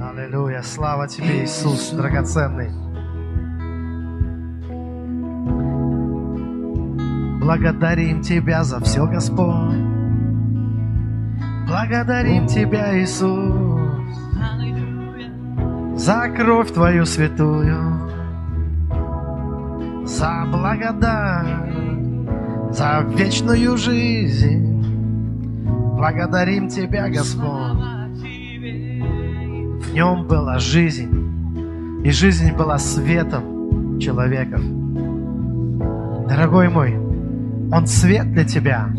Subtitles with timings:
[0.00, 0.62] Аллилуйя.
[0.62, 2.70] Слава Тебе, Иисус, драгоценный.
[7.40, 9.76] Благодарим Тебя за все, Господь.
[11.68, 13.80] Благодарим Тебя, Иисус,
[15.96, 18.08] за кровь Твою святую,
[20.06, 21.74] за благодать,
[22.70, 24.72] за вечную жизнь.
[25.96, 27.65] Благодарим Тебя, Господь.
[29.96, 34.60] Нем была жизнь, и жизнь была светом человеков.
[36.28, 36.94] Дорогой мой,
[37.72, 38.90] Он свет для тебя.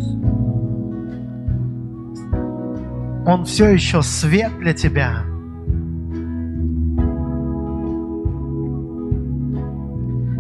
[3.28, 5.22] Он все еще свет для тебя.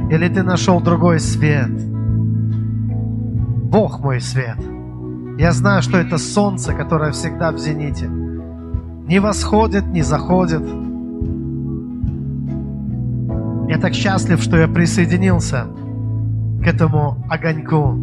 [0.09, 1.69] Или ты нашел другой свет?
[3.69, 4.57] Бог мой свет.
[5.37, 8.09] Я знаю, что это солнце, которое всегда в зените.
[9.07, 10.61] Не восходит, не заходит.
[13.69, 15.67] Я так счастлив, что я присоединился
[16.61, 17.97] к этому огоньку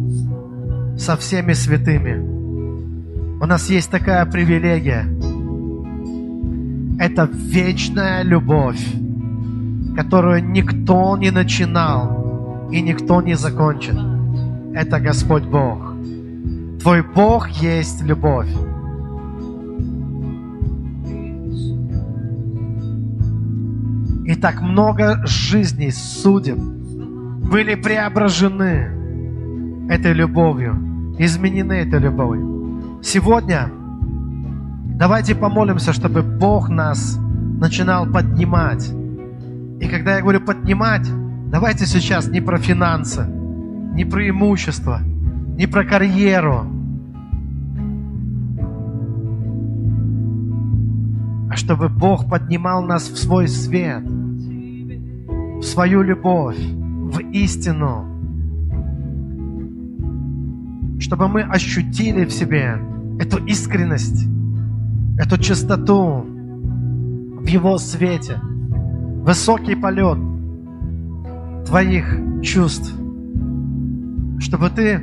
[0.97, 2.17] со всеми святыми.
[3.39, 5.05] У нас есть такая привилегия.
[6.99, 8.83] Это вечная любовь,
[9.95, 13.95] которую никто не начинал и никто не закончит.
[14.73, 15.93] Это Господь Бог.
[16.81, 18.49] Твой Бог есть любовь.
[24.35, 28.89] И так много жизней, судеб были преображены
[29.89, 32.99] этой любовью, изменены этой любовью.
[33.01, 33.69] Сегодня
[34.99, 37.17] давайте помолимся, чтобы Бог нас
[37.61, 38.91] начинал поднимать.
[39.79, 41.07] И когда я говорю поднимать,
[41.49, 43.25] давайте сейчас не про финансы,
[43.93, 44.99] не про имущество,
[45.55, 46.67] не про карьеру,
[51.49, 54.03] а чтобы Бог поднимал нас в свой свет,
[55.59, 58.05] в свою любовь, в истину,
[60.99, 62.79] чтобы мы ощутили в себе
[63.19, 64.27] эту искренность,
[65.17, 66.25] эту чистоту
[67.39, 68.39] в Его свете,
[69.23, 70.17] высокий полет
[71.65, 72.93] твоих чувств,
[74.39, 74.99] чтобы ты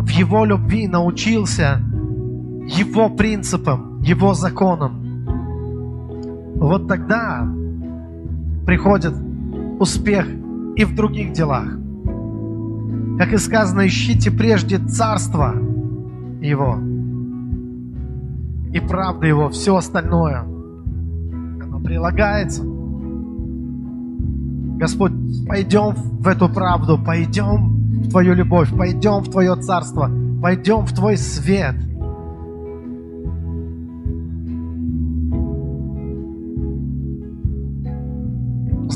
[0.00, 1.80] в Его любви научился
[2.66, 5.02] Его принципам, Его законам.
[6.56, 7.46] Вот тогда
[8.66, 9.14] приходит
[9.78, 10.26] успех
[10.76, 11.68] и в других делах.
[13.18, 15.54] Как и сказано, ищите прежде царство
[16.42, 16.78] Его
[18.72, 22.62] и правда Его, все остальное, оно прилагается.
[24.78, 25.12] Господь,
[25.48, 30.10] пойдем в эту правду, пойдем в Твою любовь, пойдем в Твое царство,
[30.42, 31.76] пойдем в Твой свет–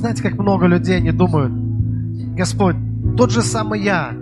[0.00, 1.53] Знаете, как много людей не думают,
[2.34, 2.77] Господь,
[3.19, 4.15] тот же самый я,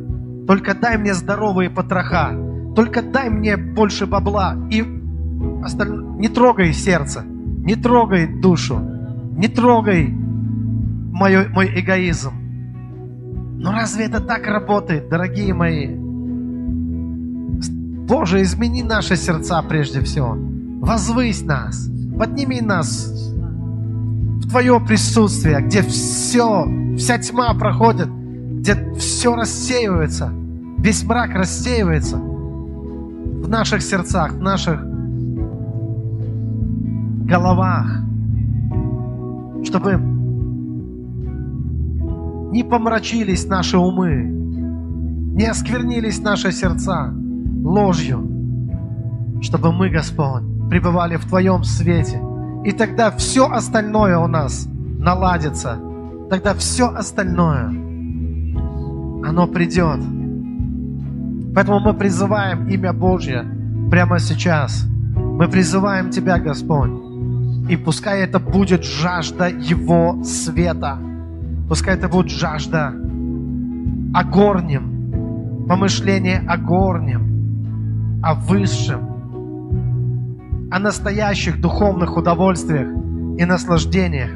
[0.49, 2.33] только дай мне здоровые потроха,
[2.75, 4.85] только дай мне больше бабла и
[5.63, 6.19] остальное.
[6.19, 8.81] Не трогай сердце, не трогай душу,
[9.37, 12.33] не трогай мой, мой эгоизм.
[13.61, 15.95] Но разве это так работает, дорогие мои?
[18.09, 20.37] Боже, измени наши сердца прежде всего.
[20.81, 23.15] Возвысь нас, подними нас
[24.49, 26.67] Твое присутствие, где все,
[26.97, 30.33] вся тьма проходит, где все рассеивается,
[30.79, 34.81] весь мрак рассеивается в наших сердцах, в наших
[37.27, 38.01] головах,
[39.65, 40.01] чтобы
[42.53, 44.23] не помрачились наши умы,
[45.37, 47.13] не осквернились наши сердца
[47.63, 48.27] ложью,
[49.43, 52.23] чтобы мы, Господь, пребывали в Твоем свете–
[52.65, 54.67] и тогда все остальное у нас
[54.99, 55.79] наладится.
[56.31, 57.69] Тогда все остальное,
[59.25, 60.01] оно придет.
[61.55, 63.45] Поэтому мы призываем имя Божье
[63.91, 64.85] прямо сейчас.
[65.15, 66.91] Мы призываем Тебя, Господь.
[67.69, 70.99] И пускай это будет жажда Его света.
[71.69, 72.95] Пускай это будет жажда
[74.15, 79.08] о горнем, помышление о горнем, о высшем,
[80.71, 82.89] о настоящих духовных удовольствиях
[83.39, 84.31] и наслаждениях,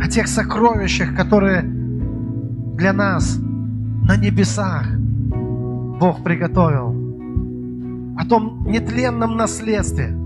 [0.00, 4.86] о тех сокровищах, которые для нас на небесах
[6.00, 6.94] Бог приготовил,
[8.16, 10.16] о том нетленном наследстве,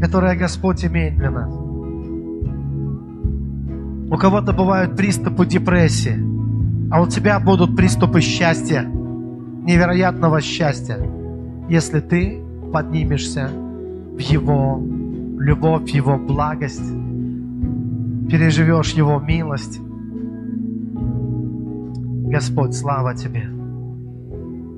[0.00, 1.52] которое Господь имеет для нас.
[4.12, 6.18] У кого-то бывают приступы депрессии,
[6.90, 10.98] а у тебя будут приступы счастья, невероятного счастья,
[11.68, 14.82] если ты поднимешься в Его
[15.38, 16.92] любовь, в Его благость,
[18.28, 19.80] переживешь Его милость.
[22.30, 23.48] Господь, слава Тебе.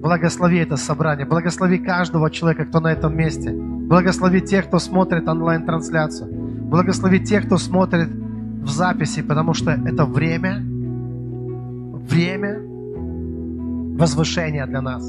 [0.02, 3.52] Благослови это собрание, благослови каждого человека, кто на этом месте.
[3.52, 6.28] Благослови тех, кто смотрит онлайн-трансляцию.
[6.68, 10.60] Благослови тех, кто смотрит в записи, потому что это время,
[12.08, 12.60] время
[13.98, 15.04] возвышения для нас.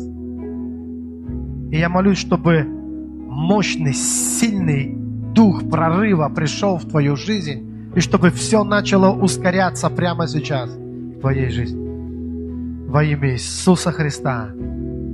[1.74, 4.94] И я молюсь, чтобы мощный, сильный
[5.34, 11.50] дух прорыва пришел в твою жизнь, и чтобы все начало ускоряться прямо сейчас в твоей
[11.50, 12.88] жизни.
[12.88, 14.52] Во имя Иисуса Христа.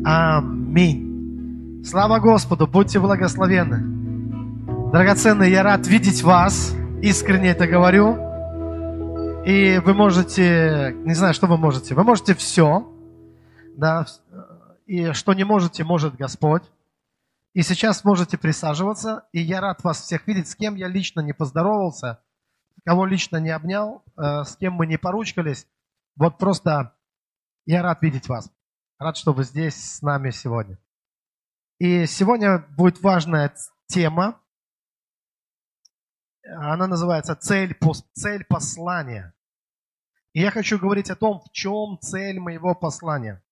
[0.03, 1.81] Аминь.
[1.85, 4.91] Слава Господу, будьте благословенны.
[4.91, 8.17] Драгоценные, я рад видеть вас, искренне это говорю.
[9.45, 12.85] И вы можете, не знаю, что вы можете, вы можете все,
[13.77, 14.05] да,
[14.89, 16.63] и что не можете, может Господь.
[17.53, 21.31] И сейчас можете присаживаться, и я рад вас всех видеть, с кем я лично не
[21.31, 22.23] поздоровался,
[22.85, 25.67] кого лично не обнял, э, с кем мы не поручкались.
[26.15, 26.95] Вот просто
[27.67, 28.51] я рад видеть вас.
[28.97, 30.79] Рад, что вы здесь с нами сегодня.
[31.77, 33.53] И сегодня будет важная
[33.85, 34.41] тема.
[36.43, 37.77] Она называется цель,
[38.13, 39.35] цель послания.
[40.33, 43.43] И я хочу говорить о том, в чем цель моего послания.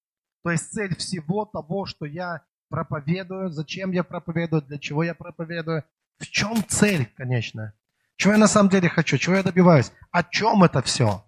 [0.47, 2.39] То есть цель всего того, что я
[2.69, 5.83] проповедую, зачем я проповедую, для чего я проповедую.
[6.19, 7.73] В чем цель, конечно?
[8.15, 9.91] Чего я на самом деле хочу, чего я добиваюсь?
[10.09, 11.25] О чем это все?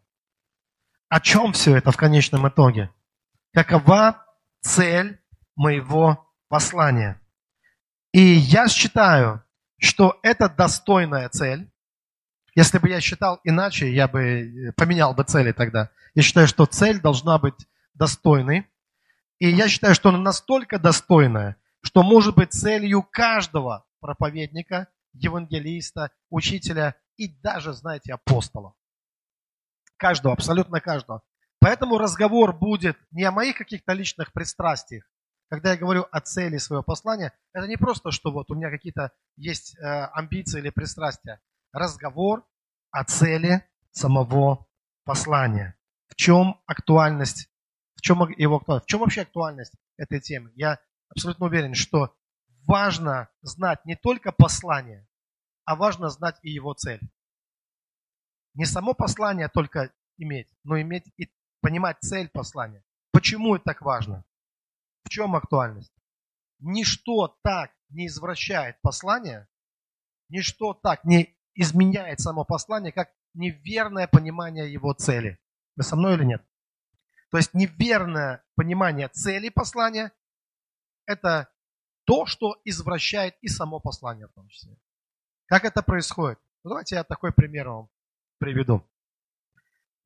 [1.09, 2.91] О чем все это в конечном итоге?
[3.51, 4.25] Какова
[4.61, 5.19] цель
[5.57, 7.19] моего послания?
[8.13, 9.43] И я считаю,
[9.79, 11.69] что это достойная цель.
[12.55, 15.89] Если бы я считал иначе, я бы поменял бы цели тогда.
[16.15, 18.65] Я считаю, что цель должна быть достойной.
[19.39, 26.95] И я считаю, что она настолько достойная, что может быть целью каждого проповедника, евангелиста, учителя
[27.17, 28.75] и даже, знаете, апостола.
[29.97, 31.21] Каждого, абсолютно каждого.
[31.59, 35.09] Поэтому разговор будет не о моих каких-то личных пристрастиях.
[35.49, 39.11] Когда я говорю о цели своего послания, это не просто, что вот у меня какие-то
[39.35, 39.81] есть э,
[40.13, 41.41] амбиции или пристрастия.
[41.73, 42.45] Разговор
[42.91, 44.67] о цели самого
[45.05, 45.75] послания.
[46.07, 47.49] В чем актуальность
[47.99, 48.85] в чем его актуальность?
[48.85, 50.51] В чем вообще актуальность этой темы?
[50.55, 50.79] Я
[51.09, 52.15] абсолютно уверен, что
[52.65, 55.05] важно знать не только послание,
[55.65, 57.01] а важно знать и его цель.
[58.53, 61.29] Не само послание только иметь, но иметь и
[61.61, 62.83] понимать цель послания.
[63.11, 64.23] Почему это так важно?
[65.03, 65.93] В чем актуальность?
[66.59, 69.47] Ничто так не извращает послание,
[70.29, 75.37] ничто так не изменяет само послание, как неверное понимание его цели.
[75.75, 76.48] Вы со мной или нет?
[77.31, 80.11] То есть неверное понимание цели послания–
[81.05, 81.49] это
[82.05, 84.75] то, что извращает и само послание в том числе.
[85.45, 86.39] Как это происходит?
[86.63, 87.89] Ну, давайте я такой пример вам
[88.39, 88.83] приведу.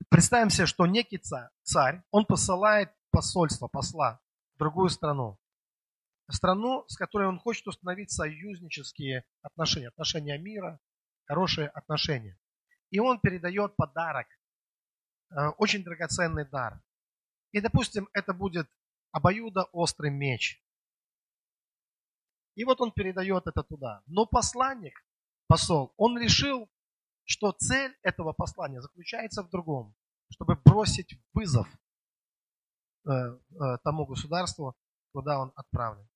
[0.09, 1.21] Представим себе, что некий
[1.63, 4.19] царь, он посылает посольство, посла
[4.55, 5.39] в другую страну.
[6.29, 10.79] Страну, с которой он хочет установить союзнические отношения, отношения мира,
[11.25, 12.37] хорошие отношения.
[12.89, 14.27] И он передает подарок,
[15.31, 16.81] э, очень драгоценный дар.
[17.53, 18.67] И, допустим, это будет
[19.11, 20.61] обоюдоострый меч.
[22.55, 24.03] И вот он передает это туда.
[24.07, 25.05] Но посланник,
[25.47, 26.69] посол, он решил,
[27.25, 29.95] что цель этого послания заключается в другом,
[30.31, 31.67] чтобы бросить вызов
[33.05, 33.37] э, э,
[33.83, 34.75] тому государству,
[35.13, 36.07] куда он отправлен.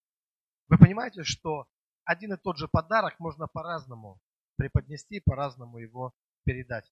[0.69, 1.67] Вы понимаете, что
[2.03, 4.19] один и тот же подарок можно по-разному
[4.57, 6.13] преподнести, по-разному его
[6.43, 6.91] передать.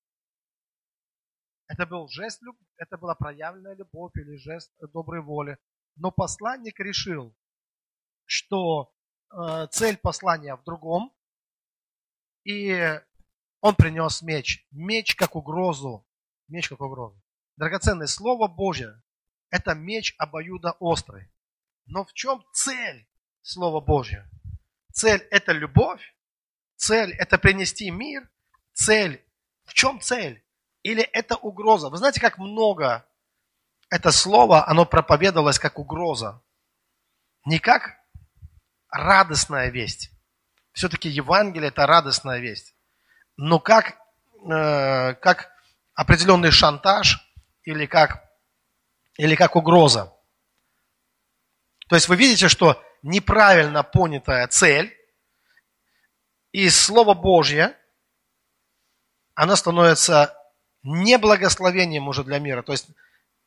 [1.67, 2.41] Это был жест,
[2.77, 5.57] это была проявленная любовь или жест доброй воли.
[5.95, 7.35] Но посланник решил,
[8.25, 8.93] что
[9.31, 11.13] э, цель послания в другом,
[12.43, 12.99] и
[13.61, 14.67] он принес меч.
[14.71, 16.07] Меч как угрозу.
[16.47, 17.19] Меч как угрозу.
[17.57, 19.01] Драгоценное Слово Божье–
[19.49, 21.31] это меч обоюдо острый.
[21.87, 23.07] Но в чем цель
[23.41, 24.29] Слова Божьего?
[24.91, 26.15] Цель– это любовь.
[26.75, 28.29] Цель– это принести мир.
[28.73, 29.25] Цель–
[29.63, 30.44] в чем цель?
[30.85, 31.89] Или это угроза?
[31.89, 33.03] Вы знаете, как много
[33.89, 36.43] это слово, оно проповедовалось как угроза.
[37.43, 37.97] Не как
[38.89, 40.11] радостная весть.
[40.73, 42.75] Все-таки Евангелие– это радостная весть.
[43.35, 43.97] Но как,
[44.47, 45.49] э, как
[45.95, 47.19] определенный шантаж
[47.63, 48.23] или как,
[49.17, 50.13] или как угроза.
[51.89, 54.95] То есть вы видите, что неправильно понятая цель
[56.51, 57.75] и Слово Божье,
[59.33, 60.34] оно становится
[60.85, 62.61] не благословением уже для мира.
[62.61, 62.87] То есть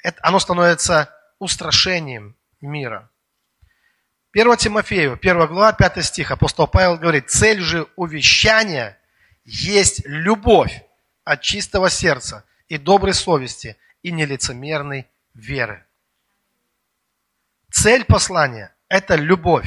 [0.02, 3.11] это, оно становится устрашением мира.
[4.33, 8.99] 1 Тимофею, 1 глава, 5 стих, апостол Павел говорит, цель же увещания
[9.45, 10.85] есть любовь
[11.25, 15.85] от чистого сердца и доброй совести и нелицемерной веры.
[17.71, 19.66] Цель послания– это любовь.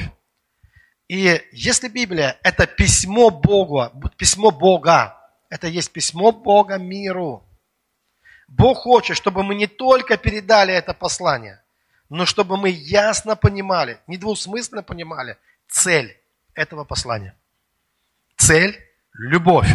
[1.08, 5.16] И если Библия– это письмо Бога, письмо Бога,
[5.48, 7.44] это есть письмо Бога миру.
[8.48, 11.62] Бог хочет, чтобы мы не только передали это послание,
[12.08, 16.16] но чтобы мы ясно понимали, недвусмысленно понимали цель
[16.54, 17.36] этого послания.
[18.36, 18.78] Цель–
[19.12, 19.68] любовь.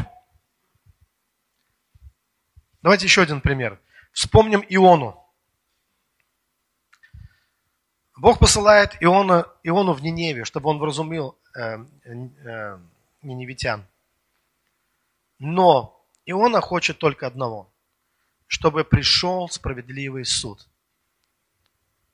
[2.81, 3.79] Давайте еще один пример.
[4.11, 5.23] Вспомним Иону.
[8.15, 12.79] Бог посылает Иона, Иону в Ниневе, чтобы он вразумил э, э,
[13.21, 13.85] ниневитян.
[15.39, 17.69] Но Иона хочет только одного,
[18.47, 20.65] чтобы пришел справедливый суд.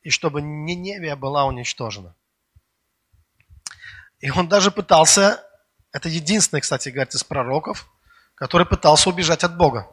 [0.01, 2.13] И чтобы Ниневия была уничтожена.
[4.19, 5.43] И он даже пытался,
[5.91, 7.87] это единственный, кстати, говорит, из пророков,
[8.35, 9.87] который пытался убежать от Бога.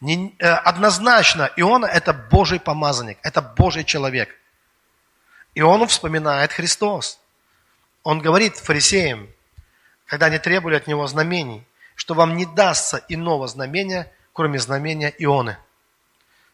[0.00, 4.28] Не, э, однозначно, Иона– это Божий помазанник, это Божий человек.
[5.54, 7.20] И он вспоминает Христос.
[8.02, 9.28] Он говорит фарисеям,
[10.06, 15.56] когда они требовали от него знамений, что вам не дастся иного знамения, кроме знамения Ионы.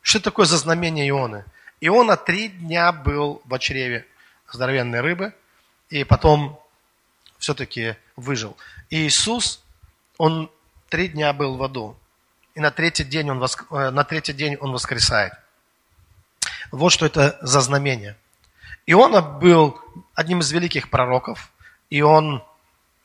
[0.03, 1.45] Что такое за знамение Ионы?
[1.81, 4.07] Иона три дня был в чреве
[4.51, 5.33] здоровенной рыбы,
[5.91, 6.59] и потом
[7.39, 8.57] все-таки выжил.
[8.91, 9.63] И Иисус,
[10.17, 10.51] он
[10.89, 11.97] три дня был в аду
[12.59, 13.67] и на третий день он, воск...
[13.71, 15.33] Э, на третий день он воскресает.
[16.73, 18.17] Вот что это за знамение.
[18.85, 19.81] Иона был
[20.15, 21.53] одним из великих пророков,
[21.89, 22.43] и он,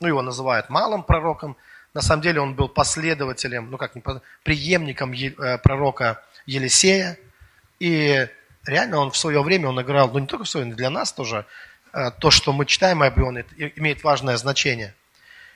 [0.00, 1.56] ну его называют малым пророком,
[1.94, 3.92] на самом деле он был последователем, ну как,
[4.42, 7.18] преемником э, пророка Елисея,
[7.78, 8.28] и
[8.66, 11.12] реально он в свое время, он играл, ну не только в свое, но для нас
[11.12, 11.46] тоже,
[11.92, 13.46] э, то, что мы читаем об Ионе,
[13.76, 14.94] имеет важное значение.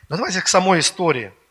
[0.09, 1.33] Но давайте к самой истории–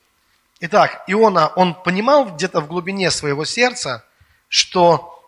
[0.60, 4.04] Итак, Иона, он понимал где-то в глубине своего сердца,
[4.50, 5.24] что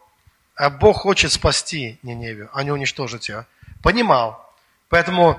[0.58, 3.46] э, Бог хочет спасти Ниневию, а не уничтожить ее.
[3.84, 4.44] Понимал.
[4.90, 5.38] Поэтому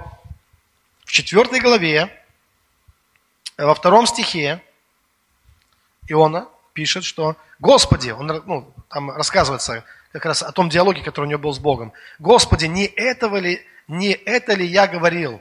[1.05, 2.20] в четвертой главе,
[3.67, 4.63] во втором стихе,
[6.09, 11.29] Иона пишет, что Господи, он ну, там рассказывается как раз о том диалоге, который у
[11.29, 11.93] него был с Богом.
[12.19, 15.41] Господи, не этого ли, не это ли я говорил?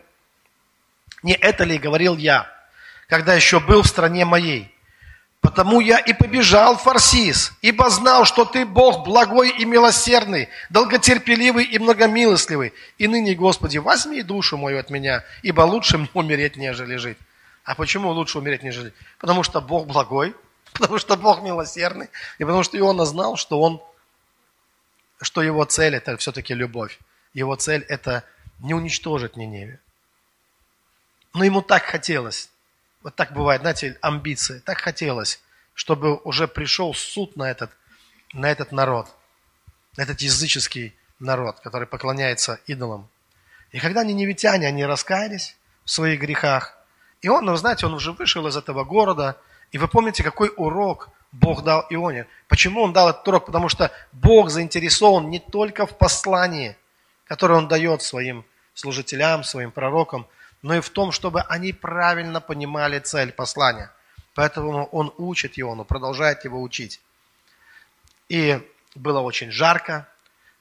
[1.24, 2.60] Не это ли говорил я?
[3.10, 4.74] когда еще был в стране моей.
[5.42, 11.64] Потому я и побежал в Фарсис, ибо знал, что ты Бог благой и милосердный, долготерпеливый
[11.64, 12.74] и многомилостливый.
[12.98, 17.18] И ныне, Господи, возьми душу мою от меня, ибо лучше мне умереть, нежели жить.
[17.70, 18.94] А почему лучше умереть, нежели?
[19.20, 20.36] Потому что Бог благой,
[20.74, 22.10] потому что Бог милосердный,
[22.40, 23.80] и потому что Иона знал, что он,
[25.22, 26.98] что его цель это все-таки любовь.
[27.34, 28.24] Его цель это
[28.58, 29.80] не уничтожить Ниневе.
[31.36, 32.50] Но ему так хотелось
[33.04, 34.60] вот так бывает, знаете, амбиции.
[34.60, 35.40] Так хотелось,
[35.76, 37.70] чтобы уже пришел суд на этот,
[38.34, 39.08] на этот народ,
[39.96, 43.08] на этот языческий народ, который поклоняется идолам.
[43.72, 46.79] И когда они невитяне, они раскаялись в своих грехах.
[47.22, 49.38] И он, ну, вы знаете, он уже вышел из этого города.
[49.72, 52.28] И вы помните, какой урок Бог дал Ионе.
[52.48, 53.46] Почему он дал этот урок?
[53.46, 56.76] Потому что Бог заинтересован не только в послании,
[57.26, 60.28] которое он дает своим служителям, своим пророкам–
[60.62, 63.92] но и в том, чтобы они правильно понимали цель послания.
[64.36, 67.02] Поэтому он учит он продолжает его учить.
[68.28, 68.60] И
[68.96, 70.08] было очень жарко,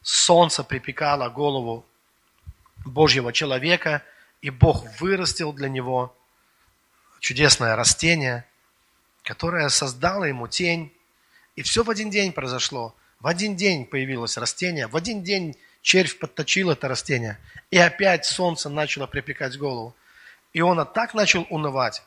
[0.02, 1.84] солнце припекало голову
[2.84, 4.02] Божьего человека,
[4.40, 6.14] и Бог вырастил для него
[7.20, 8.44] чудесное растение,
[9.22, 10.92] которое создало ему тень.
[11.56, 12.94] И все в один день произошло.
[13.20, 17.38] В один день появилось растение, в один день червь подточил это растение,
[17.70, 19.96] и опять солнце начало припекать голову.
[20.52, 22.02] И он так начал унывать,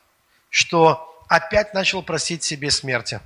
[0.49, 3.19] что опять начал просить себе смерти.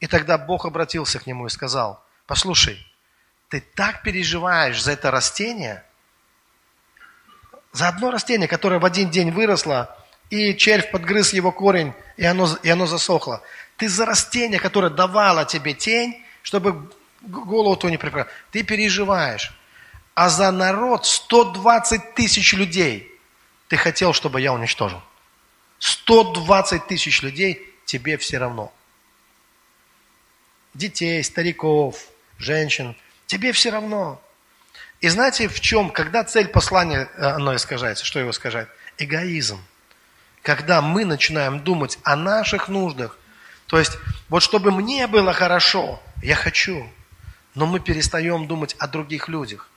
[0.00, 2.84] И тогда Бог обратился к нему и сказал, послушай,
[3.48, 5.84] ты так переживаешь за это растение,
[7.72, 9.96] за одно растение, которое в один день выросло,
[10.30, 13.42] и червь подгрыз его корень, и оно, и оно засохло.
[13.76, 16.90] Ты за растение, которое давало тебе тень, чтобы
[17.22, 18.32] голову то не припрятать.
[18.50, 19.52] Ты переживаешь
[20.18, 23.08] а за народ 120 тысяч людей
[23.68, 25.00] ты хотел, чтобы я уничтожил.
[25.78, 28.72] 120 тысяч людей тебе все равно.
[30.74, 32.04] Детей, стариков,
[32.36, 34.20] женщин, тебе все равно.
[35.00, 38.68] И знаете, в чем, когда цель послания, э, оно искажается, что его искажает?
[38.98, 39.62] Эгоизм.
[40.48, 43.18] Когда мы начинаем думать о наших нуждах,
[43.66, 43.98] то есть,
[44.30, 46.90] вот чтобы мне было хорошо, я хочу,
[47.54, 49.68] но мы перестаем думать о других людях.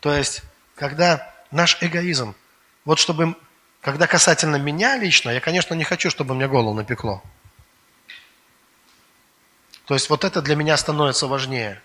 [0.00, 0.42] То есть,
[0.74, 2.34] когда наш эгоизм,
[2.84, 3.36] вот чтобы,
[3.80, 7.22] когда касательно меня лично, я, конечно, не хочу, чтобы мне голову напекло.
[9.84, 11.80] То есть вот это для меня становится важнее.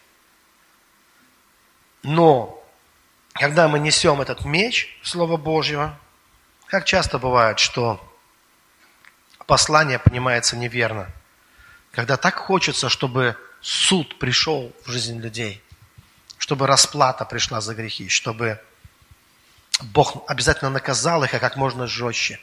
[2.01, 2.64] Но
[3.35, 5.99] когда мы несем этот меч Слова Божьего,
[6.67, 8.01] как часто бывает, что
[9.45, 11.11] послание понимается неверно.
[11.91, 15.61] Когда так хочется, чтобы суд пришел в жизнь людей,
[16.37, 18.61] чтобы расплата пришла за грехи, чтобы
[19.81, 22.39] Бог обязательно наказал их, а как можно жестче.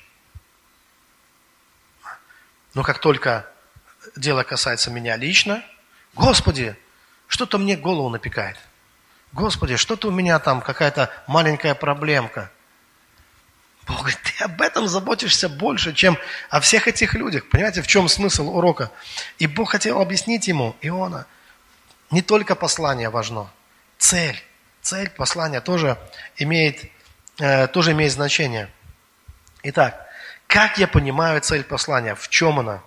[2.75, 3.47] Но как только
[4.15, 5.65] дело касается меня лично,
[6.15, 6.77] Господи,
[7.29, 8.59] что-то мне голову напекает.
[9.33, 12.51] Господи, что-то у меня там какая-то маленькая проблемка.
[13.87, 16.19] Бог говорит, ты об этом заботишься больше, чем
[16.51, 17.49] о всех этих людях.
[17.49, 18.91] Понимаете, в чем смысл урока?
[19.39, 21.27] И Бог хотел объяснить ему, Иона,
[22.11, 23.51] не только послание важно,
[23.99, 24.41] цель.
[24.83, 25.97] Цель послания тоже
[26.37, 26.91] имеет,
[27.39, 28.69] э, тоже имеет значение.
[29.63, 30.07] Итак,
[30.47, 32.15] как я понимаю цель послания?
[32.15, 32.83] В чем она?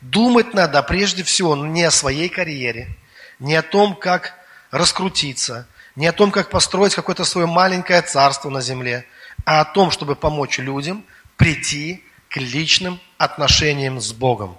[0.00, 2.94] Думать надо прежде всего не о своей карьере,
[3.38, 4.34] не о том, как
[4.76, 5.66] раскрутиться,
[5.96, 9.06] не о том, как построить какое-то свое маленькое царство на земле,
[9.44, 11.04] а о том, чтобы помочь людям
[11.36, 14.58] прийти к личным отношениям с Богом.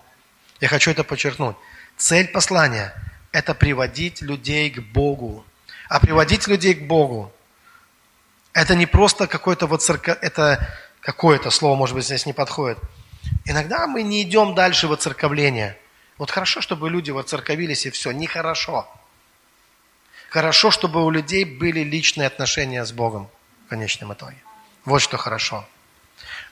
[0.61, 1.55] Я хочу это подчеркнуть.
[1.97, 2.93] Цель послания–
[3.31, 5.45] это приводить людей к Богу.
[5.89, 7.31] А приводить людей к Богу–
[8.53, 10.67] это не просто какое-то вот церковь, это
[11.01, 12.77] какое-то слово, может быть, здесь не подходит–
[13.45, 15.77] Иногда мы не идем дальше в оцерковление.
[16.17, 18.11] Вот хорошо, чтобы люди воцерковились и все.
[18.11, 18.73] Нехорошо.
[18.73, 18.89] Хорошо,
[20.69, 23.29] чтобы у людей были личные отношения с Богом
[23.65, 24.35] в конечном итоге.
[24.83, 25.65] Вот что хорошо.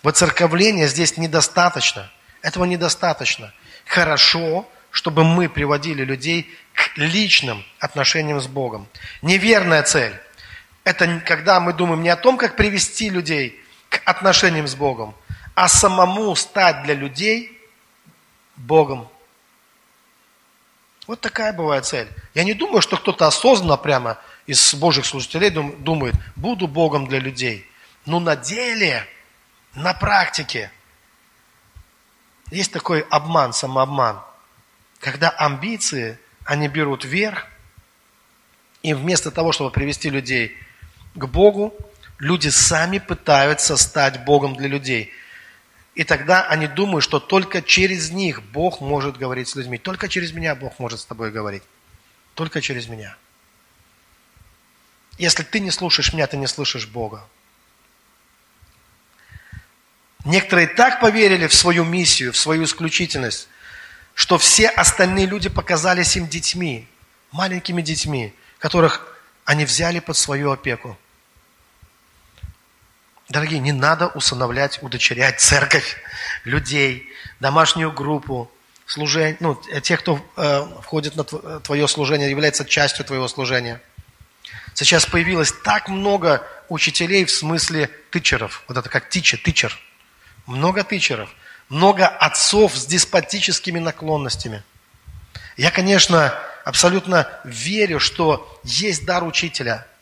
[0.04, 2.10] Воцерковление здесь недостаточно.
[2.42, 3.54] Этого недостаточно.
[3.86, 8.88] Хорошо, чтобы мы приводили людей к личным отношениям с Богом.
[9.22, 10.14] Неверная цель–
[10.86, 15.14] это когда мы думаем не о том, как привести людей к отношениям с Богом,
[15.56, 17.60] а самому стать для людей
[18.56, 19.10] Богом.
[21.08, 22.08] Вот такая бывает цель.
[22.34, 27.68] Я не думаю, что кто-то осознанно прямо из Божьих служителей думает, буду Богом для людей.
[28.06, 29.06] Но на деле,
[29.74, 30.72] на практике,
[32.52, 34.22] есть такой обман, самообман,
[35.00, 37.48] когда амбиции, они берут верх,
[38.82, 40.58] и вместо того, чтобы привести людей
[41.16, 41.74] к Богу,
[42.20, 45.12] люди сами пытаются стать Богом для людей–
[45.96, 49.78] и тогда они думают, что только через них Бог может говорить с людьми.
[49.78, 51.64] Только через меня Бог может с тобой говорить.
[52.34, 53.16] Только через меня.
[55.20, 57.28] Если ты не слушаешь меня, ты не слышишь Бога.
[60.26, 63.48] Некоторые так поверили в свою миссию, в свою исключительность,
[64.16, 66.88] что все остальные люди показались им детьми,
[67.32, 70.98] маленькими детьми, которых они взяли под свою опеку.
[73.30, 75.98] Дорогие, не надо усыновлять, удочерять церковь,
[76.44, 77.10] людей,
[77.40, 78.52] домашнюю группу,
[78.86, 83.82] служение, ну, тех, кто э, входит на твое служение, является частью твоего служения.
[84.74, 88.64] Сейчас появилось так много учителей в смысле тычеров.
[88.68, 89.78] Вот это как тичер, тычер.
[90.46, 91.30] Много тычеров.
[91.70, 94.64] Много отцов с деспотическими наклонностями.
[95.56, 99.88] Я, конечно, абсолютно верю, что есть дар учителя–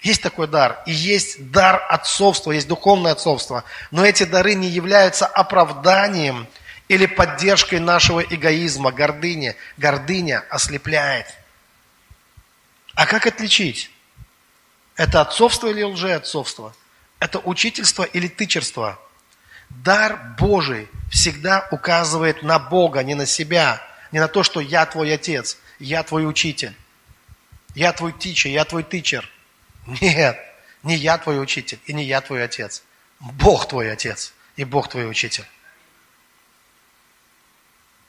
[0.00, 0.80] есть такой дар.
[0.86, 3.64] И есть дар отцовства, есть духовное отцовство.
[3.90, 6.46] Но эти дары не являются оправданием
[6.88, 9.56] или поддержкой нашего эгоизма, гордыни.
[9.76, 11.26] Гордыня ослепляет.
[12.94, 13.90] А как отличить?
[14.94, 16.74] Это отцовство или лжеотцовство?
[17.20, 18.98] Это учительство или тычерство?
[19.68, 23.82] Дар Божий всегда указывает на Бога, не на себя,
[24.12, 26.74] не на то, что я твой отец, я твой учитель,
[27.74, 29.28] я твой тичер, я твой тычер–
[30.00, 30.38] нет,
[30.82, 32.82] не я твой учитель и не я твой отец.
[33.20, 35.44] Бог твой отец и Бог твой учитель.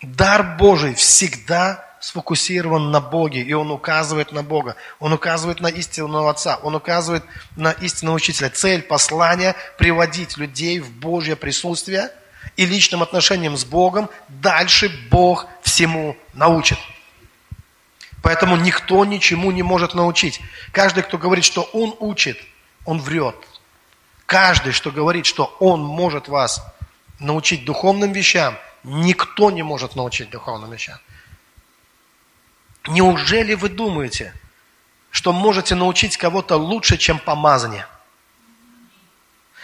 [0.02, 6.30] Дар Божий всегда сфокусирован на Боге, и он указывает на Бога, он указывает на истинного
[6.30, 7.24] Отца, он указывает
[7.58, 8.50] на истинного Учителя.
[8.50, 12.12] Цель послания– приводить людей в Божье присутствие
[12.56, 14.10] и личным отношением с Богом.
[14.30, 16.78] Дальше Бог всему научит.
[18.22, 20.42] Поэтому никто ничему не может научить.
[20.72, 22.38] Каждый, кто говорит, что он учит,
[22.86, 23.36] он врет.
[24.26, 26.64] Каждый, что говорит, что он может вас
[27.20, 31.00] научить духовным вещам, никто не может научить духовным вещам.
[32.88, 34.34] Неужели вы думаете,
[35.12, 37.88] что можете научить кого-то лучше, чем помазание?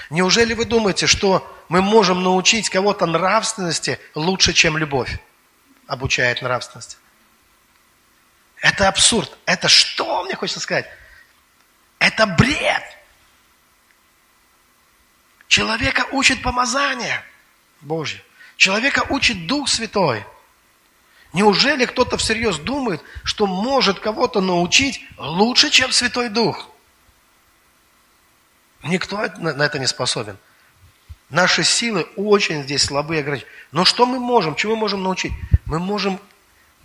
[0.09, 5.19] Неужели вы думаете, что мы можем научить кого-то нравственности лучше, чем любовь
[5.87, 6.97] обучает нравственности?
[8.65, 9.31] Это абсурд.
[9.45, 10.87] Это что мне хочется сказать?
[11.99, 12.81] Это бред.
[15.47, 17.23] Человека учит помазание
[17.81, 18.23] Божье.
[18.57, 20.25] Человека учит Дух Святой.
[21.31, 26.67] Неужели кто-то всерьез думает, что может кого-то научить лучше, чем Святой Дух?
[28.81, 30.39] Никто на это не способен.
[31.29, 33.51] Наши силы очень здесь слабые ограничены.
[33.71, 35.33] Но что мы можем, чего мы можем научить?
[35.65, 36.19] Мы можем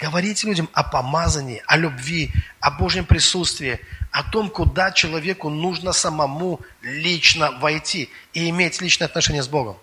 [0.00, 6.60] говорить людям о помазании, о любви, о Божьем присутствии, о том, куда человеку нужно самому
[6.82, 9.76] лично войти и иметь личное отношение с Богом.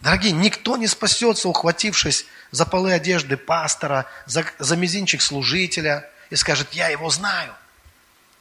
[0.00, 6.72] Дорогие, никто не спасется, ухватившись за полы одежды пастора, за, за мизинчик служителя и скажет,
[6.72, 7.52] я его знаю,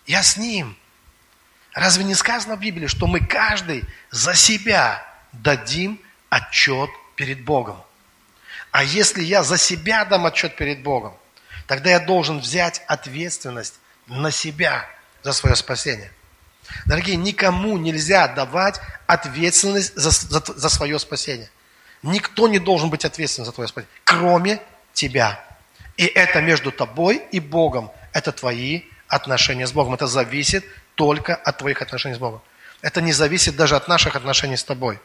[0.05, 0.77] я с ним.
[1.73, 7.81] Разве не сказано в Библии, что мы каждый за себя дадим отчет перед Богом?
[8.71, 11.15] А если я за себя дам отчет перед Богом,
[11.67, 13.75] тогда я должен взять ответственность
[14.07, 14.85] на себя
[15.23, 16.11] за свое спасение.
[16.85, 21.49] Дорогие, никому нельзя давать ответственность за, за, за свое спасение.
[22.03, 24.61] Никто не должен быть ответственен за твое спасение, кроме
[24.93, 25.43] тебя.
[25.95, 27.91] И это между тобой и Богом.
[28.13, 29.93] Это твои отношения с Богом.
[29.93, 32.41] Это зависит только от твоих отношений с Богом.
[32.81, 34.99] Это не зависит даже от наших отношений с тобой.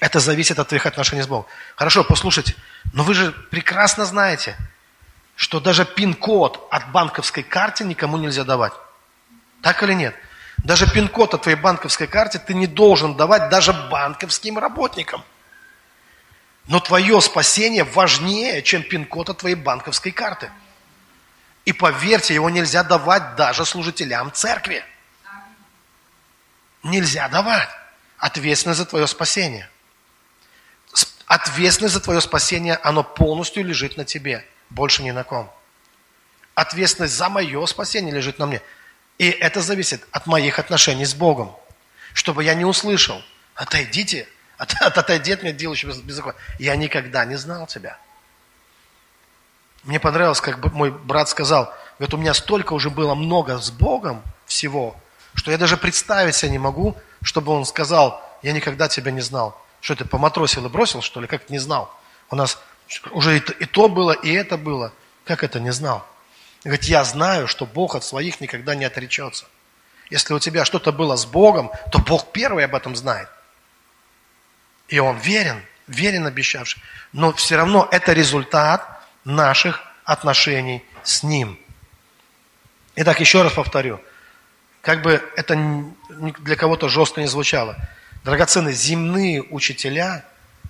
[0.00, 1.46] Это зависит от твоих отношений с Богом.
[1.76, 2.54] Хорошо, послушайте,
[2.94, 4.56] но вы же прекрасно знаете,
[5.36, 8.72] что даже пин-код от банковской карты никому нельзя давать.
[9.62, 10.14] Так или нет?
[10.64, 15.22] Даже пин-код от твоей банковской карты ты не должен давать даже банковским работникам.
[16.66, 20.50] Но твое спасение важнее, чем пин-код от твоей банковской карты.
[21.66, 24.82] И поверьте, его нельзя давать даже служителям церкви.
[26.82, 27.68] Нельзя давать.
[28.16, 29.68] Ответственность за твое спасение–
[31.30, 35.48] Ответственность за твое спасение, оно полностью лежит на тебе, больше ни на ком.
[36.56, 38.60] Ответственность за мое спасение лежит на мне.
[39.16, 41.54] И это зависит от моих отношений с Богом.
[42.14, 43.22] Чтобы я не услышал,
[43.54, 44.26] отойдите,
[44.58, 46.36] от, от, отойди от меня, делающий беззаконие.
[46.58, 47.96] Я никогда не знал тебя.
[49.84, 54.20] Мне понравилось, как мой брат сказал, говорит, у меня столько уже было много с Богом
[54.46, 54.96] всего,
[55.36, 59.56] что я даже представить себе не могу, чтобы он сказал, я никогда тебя не знал.
[59.80, 61.26] Что ты поматросил и бросил, что ли?
[61.26, 61.94] Как не знал?
[62.30, 62.62] У нас
[63.12, 64.92] уже и то, и то было, и это было.
[65.24, 66.06] Как это не знал?
[66.64, 69.46] Говорит, я знаю, что Бог от своих никогда не отречется.
[70.10, 73.28] Если у тебя что-то было с Богом, то Бог первый об этом знает.
[74.88, 76.82] И Он верен, верен обещавший.
[77.12, 78.86] Но все равно это результат
[79.24, 81.58] наших отношений с Ним.
[82.96, 84.00] Итак, еще раз повторю.
[84.82, 85.56] Как бы это
[86.10, 87.76] для кого-то жестко не звучало–
[88.24, 90.24] Драгоценные земные учителя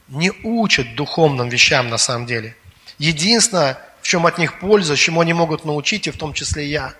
[0.09, 2.57] не учат духовным вещам на самом деле.
[2.99, 6.95] Единственное, в чем от них польза, чему они могут научить, и в том числе я,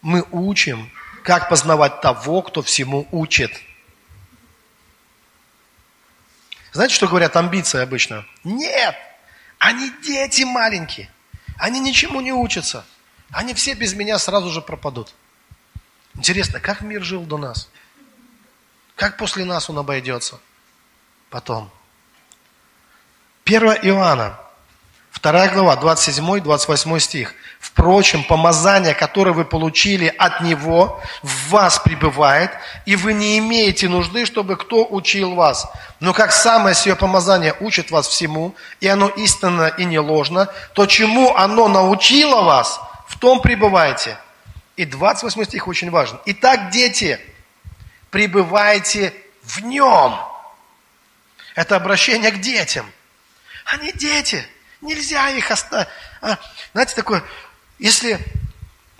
[0.00, 0.90] мы учим,
[1.24, 3.52] как познавать того, кто всему учит.
[6.72, 8.26] Знаете, что говорят амбиции обычно?
[8.44, 8.96] Нет,
[9.58, 11.10] они дети маленькие,
[11.58, 12.84] они ничему не учатся.
[13.32, 15.14] Они все без меня сразу же пропадут.
[16.14, 17.70] Интересно, как мир жил до нас?
[18.96, 20.38] Как после нас он обойдется?
[21.30, 21.70] Потом.
[23.44, 24.38] 1 Иоанна,
[25.20, 27.34] 2 глава, 27-28 стих.
[27.60, 32.50] Впрочем, помазание, которое вы получили от Него, в вас пребывает,
[32.86, 35.70] и вы не имеете нужды, чтобы кто учил вас.
[36.00, 40.86] Но как самое сие помазание учит вас всему, и оно истинно и не ложно, то
[40.86, 44.18] чему оно научило вас, в том пребывайте.
[44.76, 46.18] И 28 стих очень важен.
[46.26, 47.20] Итак, дети,
[48.12, 50.14] пребывайте в нем.
[51.56, 52.86] Это обращение к детям.
[53.64, 54.46] Они дети.
[54.80, 55.88] Нельзя их оставить.
[56.20, 56.38] А,
[56.72, 57.24] знаете, такое,
[57.78, 58.18] если,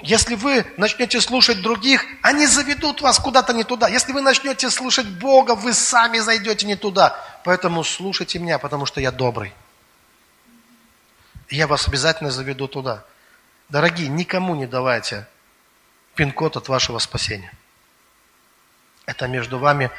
[0.01, 3.88] если вы начнете слушать других, они заведут вас куда-то не туда.
[3.88, 7.18] Если вы начнете слушать Бога, вы сами зайдете не туда.
[7.44, 9.53] Поэтому слушайте меня, потому что я добрый.
[11.51, 13.05] я вас обязательно заведу туда.
[13.68, 15.27] Дорогие, никому не давайте
[16.14, 17.53] пин-код от вашего спасения.
[19.07, 19.91] Это между вами,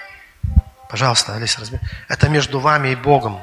[0.90, 1.82] пожалуйста, Алиса, разбери.
[2.08, 3.42] Это между вами и Богом.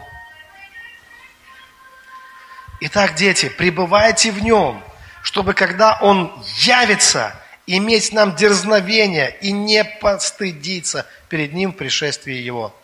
[2.80, 4.82] Итак, дети, пребывайте в нем,
[5.22, 7.34] чтобы когда он явится,
[7.66, 12.74] иметь нам дерзновение и не постыдиться перед ним в пришествии его.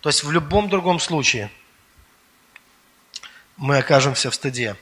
[0.00, 1.50] То есть в любом другом случае
[3.56, 4.76] мы окажемся в стыде.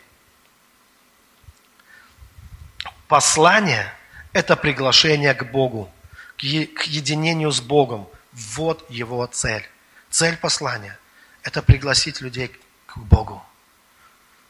[3.06, 3.92] Послание–
[4.32, 5.92] это приглашение к Богу
[6.36, 8.08] к единению с Богом.
[8.32, 9.66] Вот его цель.
[10.10, 10.98] Цель послания–
[11.42, 12.50] это пригласить людей
[12.86, 13.44] к Богу,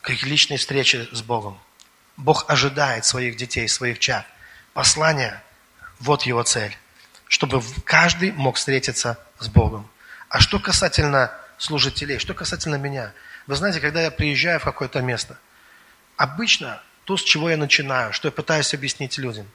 [0.01, 1.59] к их личной встрече с Богом.
[2.17, 4.27] Бог ожидает своих детей, своих чад.
[4.75, 5.43] Послание,
[6.01, 6.77] вот его цель,
[7.29, 9.89] чтобы каждый мог встретиться с Богом.
[10.29, 13.13] А что касательно служителей, что касательно меня,
[13.47, 15.39] вы знаете, когда я приезжаю в какое-то место,
[16.17, 19.47] обычно то, с чего я начинаю, что я пытаюсь объяснить людям,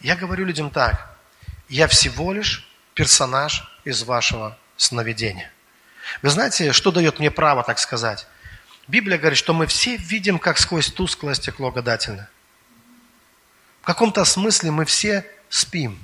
[0.00, 1.11] я говорю людям так,
[1.72, 5.50] я всего лишь персонаж из вашего сновидения.
[6.20, 8.26] Вы знаете, что дает мне право так сказать?
[8.88, 12.28] Библия говорит, что мы все видим, как сквозь тусклое стекло гадательно.
[13.80, 15.98] В каком-то смысле мы все спим.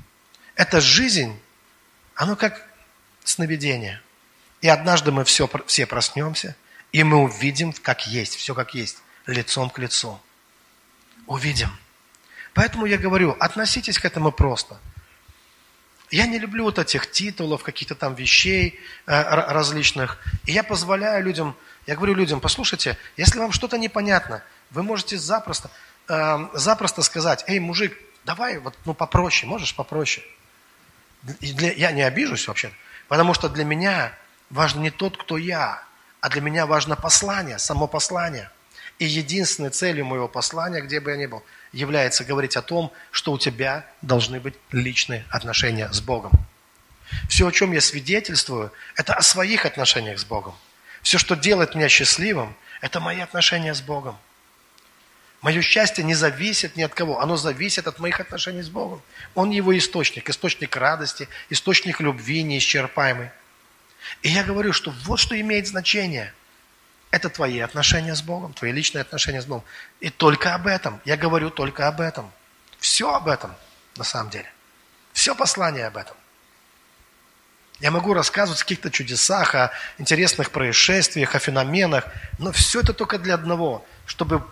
[0.55, 1.39] Эта жизнь,
[2.15, 2.67] оно как
[3.23, 4.01] сновидение.
[4.63, 6.57] И однажды мы все, все проснемся,
[6.93, 10.19] и мы увидим, как есть, все как есть, лицом к лицу.
[11.27, 11.69] Увидим.
[12.55, 14.81] Поэтому я говорю, относитесь к этому просто.
[16.11, 20.19] Я не люблю вот этих титулов, каких-то там вещей э, различных.
[20.47, 21.55] И я позволяю людям,
[21.87, 25.71] я говорю людям, послушайте, если вам что-то непонятно, вы можете запросто,
[26.09, 30.27] э, запросто сказать, эй, мужик, давай вот ну попроще, можешь попроще.
[31.23, 32.71] Для, я не обижусь вообще,
[33.09, 34.13] потому что для меня
[34.49, 35.83] важно не тот, кто я,
[36.21, 38.51] а для меня важно послание, само послание.
[38.99, 43.33] И единственной целью моего послания, где бы я ни был– является говорить о том, что
[43.33, 46.33] у тебя должны быть личные отношения с Богом.
[47.29, 50.55] Все, о чем я свидетельствую, это о своих отношениях с Богом.
[51.03, 54.19] Все, что делает меня счастливым, это мои отношения с Богом.
[55.41, 59.01] Мое счастье не зависит ни от кого, оно зависит от моих отношений с Богом.
[59.35, 63.31] Он его источник, источник радости, источник любви неисчерпаемый.
[64.23, 66.33] И я говорю, что вот что имеет значение.
[67.11, 69.65] Это твои отношения с Богом, твои личные отношения с Богом.
[70.01, 71.01] И только об этом.
[71.05, 72.31] Я говорю только об этом.
[72.79, 73.55] Все об этом,
[73.97, 74.51] на самом деле.
[75.13, 76.17] Все послание об этом.
[77.81, 82.05] Я могу рассказывать о каких-то чудесах, о интересных происшествиях, о феноменах,
[82.39, 84.45] но все это только для одного, чтобы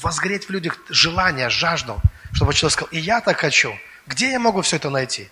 [0.00, 2.00] возгреть в людях желание, жажду,
[2.32, 3.78] чтобы человек сказал, и я так хочу.
[4.06, 5.28] Где я могу все это найти?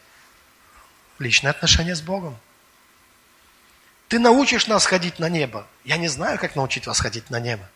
[1.19, 2.39] Личные отношения с Богом.
[4.09, 5.67] Ты научишь нас ходить на небо.
[5.85, 7.69] Я не знаю, как научить вас ходить на небо.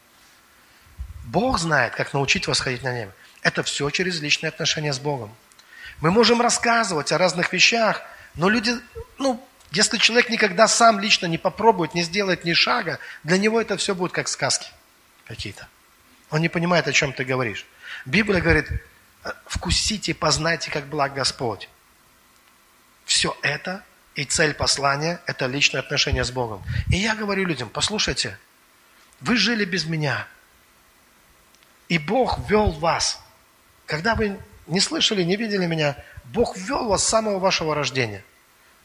[1.24, 3.12] Бог знает, как научить вас ходить на небо.
[3.42, 5.34] Это все через личные отношения с Богом.
[6.00, 8.02] Мы можем рассказывать о разных вещах,
[8.34, 8.72] но люди,
[9.18, 13.76] ну, если человек никогда сам лично не попробует, не сделает ни шага, для него это
[13.76, 14.68] все будет как сказки
[15.26, 15.68] какие-то.
[16.30, 17.66] Он не понимает, о чем ты говоришь.
[18.06, 18.68] Библия говорит,
[19.46, 21.68] вкусите, познайте, как благ Господь.
[23.04, 26.62] Все это и цель послания– это личное отношение с Богом.
[26.90, 28.38] И я говорю людям, послушайте,
[29.20, 30.26] вы жили без меня,
[31.88, 33.20] и Бог ввел вас.
[33.86, 38.24] Когда вы не слышали, не видели меня, Бог ввел вас с самого вашего рождения.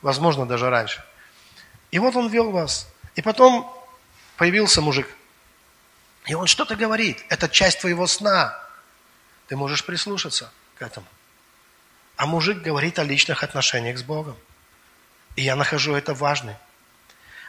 [0.02, 1.04] Возможно, даже раньше.
[1.92, 2.88] И вот Он ввел вас.
[3.16, 3.74] И потом
[4.36, 5.08] появился мужик.
[6.28, 7.24] И он что-то говорит.
[7.30, 8.58] Это часть твоего сна.
[9.48, 11.08] Ты можешь прислушаться к этому.
[12.18, 14.36] А мужик говорит о личных отношениях с Богом.
[15.38, 16.56] И я нахожу это важным.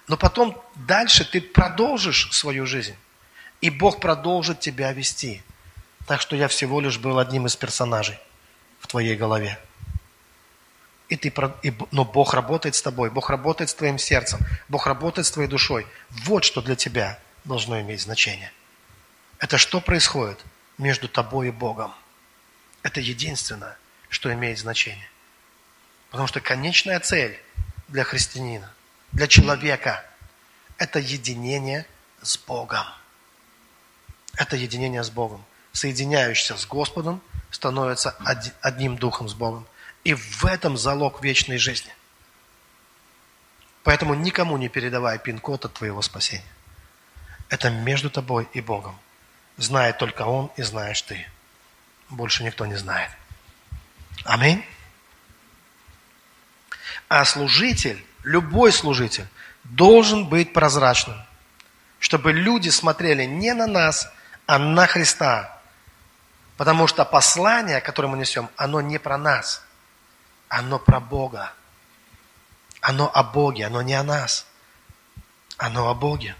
[0.07, 2.97] Но потом дальше ты продолжишь свою жизнь.
[3.61, 5.43] И Бог продолжит тебя вести.
[6.07, 8.19] Так что я всего лишь был одним из персонажей
[8.79, 9.59] в твоей голове.
[11.09, 15.27] И ты, и, но Бог работает с тобой, Бог работает с твоим сердцем, Бог работает
[15.27, 15.87] с твоей душой.
[16.11, 18.53] Вот что для тебя должно иметь значение.
[19.39, 20.39] Это что происходит
[20.77, 21.95] между тобой и Богом.
[22.83, 23.79] Это единственное,
[24.11, 25.09] что имеет значение.
[26.11, 27.41] Потому что конечная цель
[27.89, 28.71] для христианина,
[29.13, 30.05] для человека.
[30.77, 31.87] Это единение
[32.23, 32.87] с Богом.
[34.37, 35.45] Это единение с Богом.
[35.73, 37.21] Соединяющийся с Господом
[37.51, 38.11] становится
[38.61, 39.67] одним духом с Богом.
[40.05, 41.93] И в этом залог вечной жизни.
[43.83, 46.45] Поэтому никому не передавай пин-код от твоего спасения.
[47.49, 48.99] Это между тобой и Богом.
[49.57, 51.27] Знает только Он и знаешь ты.
[52.11, 53.11] Больше никто не знает.
[54.25, 54.65] Аминь.
[57.09, 59.27] А служитель, любой служитель,
[59.65, 61.17] должен быть прозрачным,
[61.99, 64.11] чтобы люди смотрели не на нас,
[64.47, 65.59] а на Христа.
[66.57, 69.63] Потому что послание, которое мы несем, оно не про нас,
[70.49, 71.53] оно про Бога.
[72.81, 74.47] Оно о Боге, оно не о нас.
[75.57, 76.37] Оно о Боге.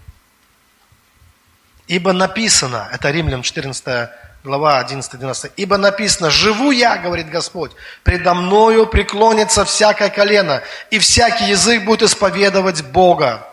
[1.87, 4.09] Ибо написано, это Римлян 14
[4.43, 5.53] глава 11-12.
[5.57, 7.71] «Ибо написано, живу я, говорит Господь,
[8.03, 13.47] предо мною преклонится всякое колено, и всякий язык будет исповедовать Бога.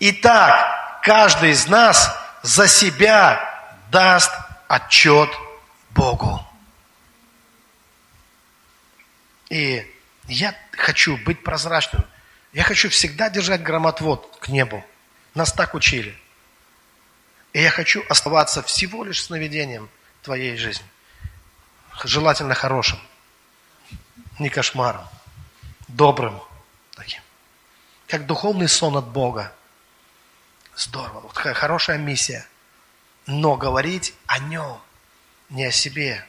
[0.00, 3.40] Итак, каждый из нас за себя
[3.90, 4.30] даст
[4.68, 5.30] отчет
[5.90, 6.44] Богу».
[9.48, 9.84] И
[10.26, 12.04] я хочу быть прозрачным.
[12.52, 14.84] Я хочу всегда держать громотвод к небу.
[15.34, 16.14] Нас так учили.
[17.54, 19.88] И я хочу оставаться всего лишь сновидением–
[20.28, 20.84] твоей жизни.
[22.04, 23.00] желательно хорошим,
[24.38, 25.08] не кошмаром,
[25.88, 26.42] добрым
[26.94, 27.22] таким.
[28.06, 29.54] Как духовный сон от Бога.
[30.76, 31.20] Здорово.
[31.20, 32.46] Вот хорошая миссия.
[33.26, 34.78] Но говорить о нем,
[35.48, 36.26] не о себе.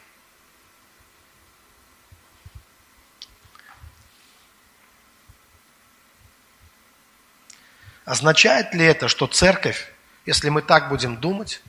[8.05, 9.91] Означает ли это, что церковь,
[10.25, 11.61] если мы так будем думать,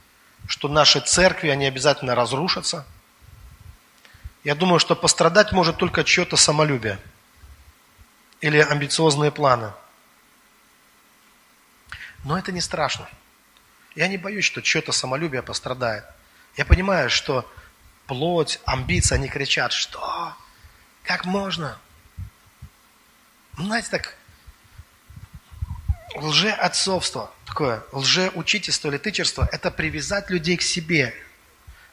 [0.51, 2.85] что наши церкви, они обязательно разрушатся?
[4.43, 6.99] Я думаю, что пострадать может только чье-то самолюбие
[8.41, 9.73] или амбициозные планы.
[12.25, 13.09] Но это не страшно.
[13.95, 16.05] Я не боюсь, что чье-то самолюбие пострадает.
[16.57, 17.49] Я понимаю, что
[18.09, 20.35] плоть, амбиции, они кричат, что?
[21.05, 21.79] Как можно?
[23.57, 24.17] Знаете, так
[26.17, 31.15] лжеотцовство, такое лжеучительство или тычерство, это привязать людей к себе.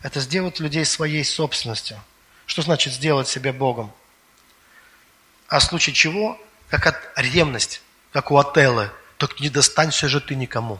[0.01, 1.99] Это сделать людей своей собственностью.
[2.45, 3.91] Что значит сделать себя Богом?
[5.47, 10.35] А в случае чего, как от ревность, как у Отеллы, так не достанься же ты
[10.35, 10.79] никому.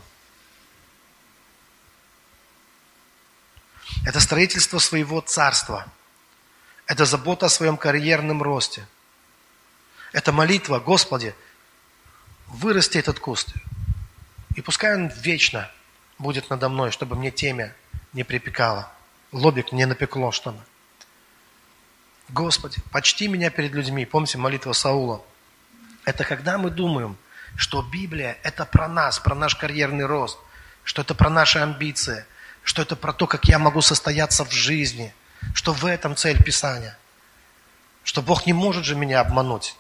[4.06, 5.88] Это строительство своего царства.
[6.86, 8.88] Это забота о своем карьерном росте.
[10.14, 11.36] Это молитва, Господи,
[12.48, 13.54] вырасти этот куст.
[14.56, 15.70] И пускай он вечно
[16.18, 17.76] будет надо мной, чтобы мне темя
[18.14, 18.92] не припекало.
[19.32, 20.60] Лобик не напекло что-то.
[22.30, 24.06] Господи, почти меня перед людьми.
[24.06, 25.22] Помните молитва Саула?
[26.06, 27.18] Это когда мы думаем,
[27.56, 30.38] что Библия– это про нас, про наш карьерный рост,
[30.84, 32.26] что это про наши амбиции,
[32.64, 35.14] что это про то, как я могу состояться в жизни,
[35.54, 36.98] что в этом цель Писания,
[38.04, 39.76] что Бог не может же меня обмануть.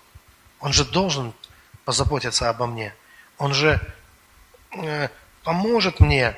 [0.59, 1.33] Он же должен
[1.87, 2.93] позаботиться обо мне.
[3.37, 3.79] Он же
[4.73, 5.07] э,
[5.43, 6.35] поможет мне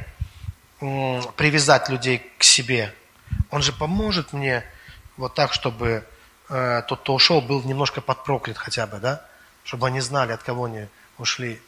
[0.79, 2.93] привязать людей к себе.
[3.49, 4.63] Он же поможет мне
[5.17, 6.05] вот так, чтобы
[6.49, 9.25] э, тот, кто ушел, был немножко подпроклят хотя бы, да?
[9.63, 10.85] Чтобы они знали, от кого они
[11.17, 11.59] ушли.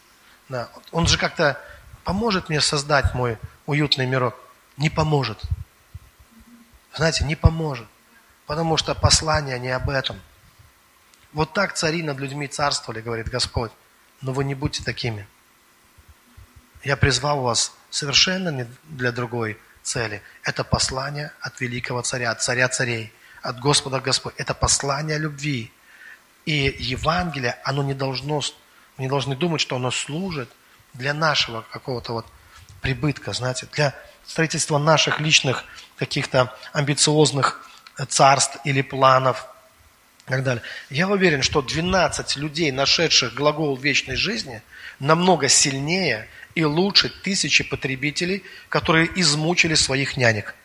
[0.47, 0.69] Да.
[0.91, 1.59] Он же как-то
[2.03, 4.35] поможет мне создать мой уютный мирок.
[4.77, 5.41] Не поможет.
[6.93, 7.87] Знаете, не поможет.
[8.45, 10.21] Потому что послание не об этом.
[11.33, 13.71] Вот так цари над людьми царствовали, говорит Господь.
[14.21, 15.27] Но вы не будьте такими.
[16.83, 20.21] Я призвал вас совершенно не для другой цели.
[20.43, 24.33] Это послание от великого царя, от царя царей от Господа Господь.
[24.37, 25.71] Это послание любви.
[26.45, 28.41] И Евангелие, оно не должно,
[28.97, 30.49] не должны думать, что оно служит
[30.93, 32.25] для нашего какого-то вот
[32.81, 35.63] прибытка, знаете, для строительства наших личных
[35.97, 37.67] каких-то амбициозных
[38.07, 39.47] царств или планов
[40.31, 40.63] так далее.
[40.89, 44.61] Я уверен, что 12 людей, нашедших глагол вечной жизни,
[44.99, 50.55] намного сильнее и лучше тысячи потребителей, которые измучили своих нянек.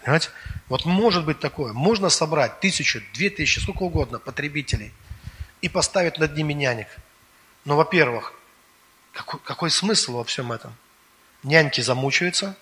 [0.00, 0.30] Понимаете?
[0.68, 1.72] Вот может быть такое.
[1.72, 4.92] Можно собрать тысячу, две тысячи, сколько угодно потребителей
[5.60, 6.88] и поставить над ними нянек.
[7.64, 8.34] Но, во-первых,
[9.12, 10.74] какой, какой смысл во всем этом?
[11.44, 12.56] Няньки замучаются,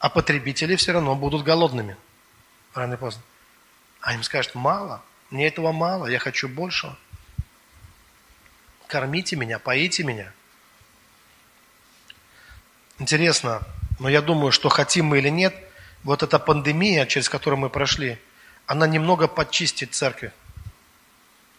[0.00, 1.96] а потребители все равно будут голодными.
[2.74, 3.22] Рано или поздно.
[4.00, 6.98] А им скажут, мало, мне этого мало, я хочу большего.
[8.86, 10.32] Кормите меня, поите меня.
[12.98, 13.62] Интересно,
[13.98, 15.54] но я думаю, что хотим мы или нет–
[16.02, 18.18] вот эта пандемия, через которую мы прошли,
[18.66, 20.32] она немного подчистит церкви.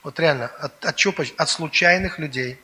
[0.04, 0.98] Вот реально, от, от?
[1.38, 2.60] От случайных людей.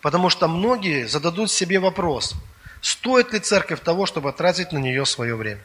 [0.00, 2.34] Потому что многие зададут себе вопрос,
[2.80, 5.60] стоит ли церковь того, чтобы тратить на нее свое время?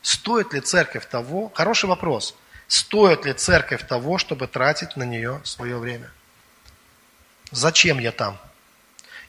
[0.00, 2.34] Стоит ли церковь того, хороший вопрос,
[2.70, 6.10] стоит ли церковь того, чтобы тратить на нее свое время?
[7.50, 8.38] Зачем я там?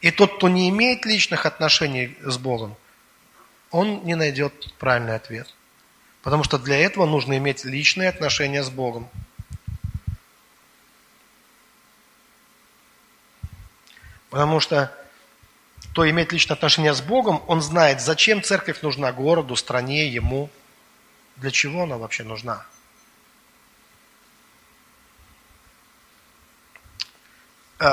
[0.02, 2.76] И тот, кто не имеет личных отношений с Богом,
[3.72, 5.48] он не найдет правильный ответ.
[6.22, 9.10] Потому что для этого нужно иметь личные отношения с Богом.
[14.30, 14.96] Потому что
[15.92, 20.52] кто имеет личные отношения с Богом, он знает, зачем церковь нужна городу, стране, ему.
[21.38, 22.66] Для чего она вообще нужна.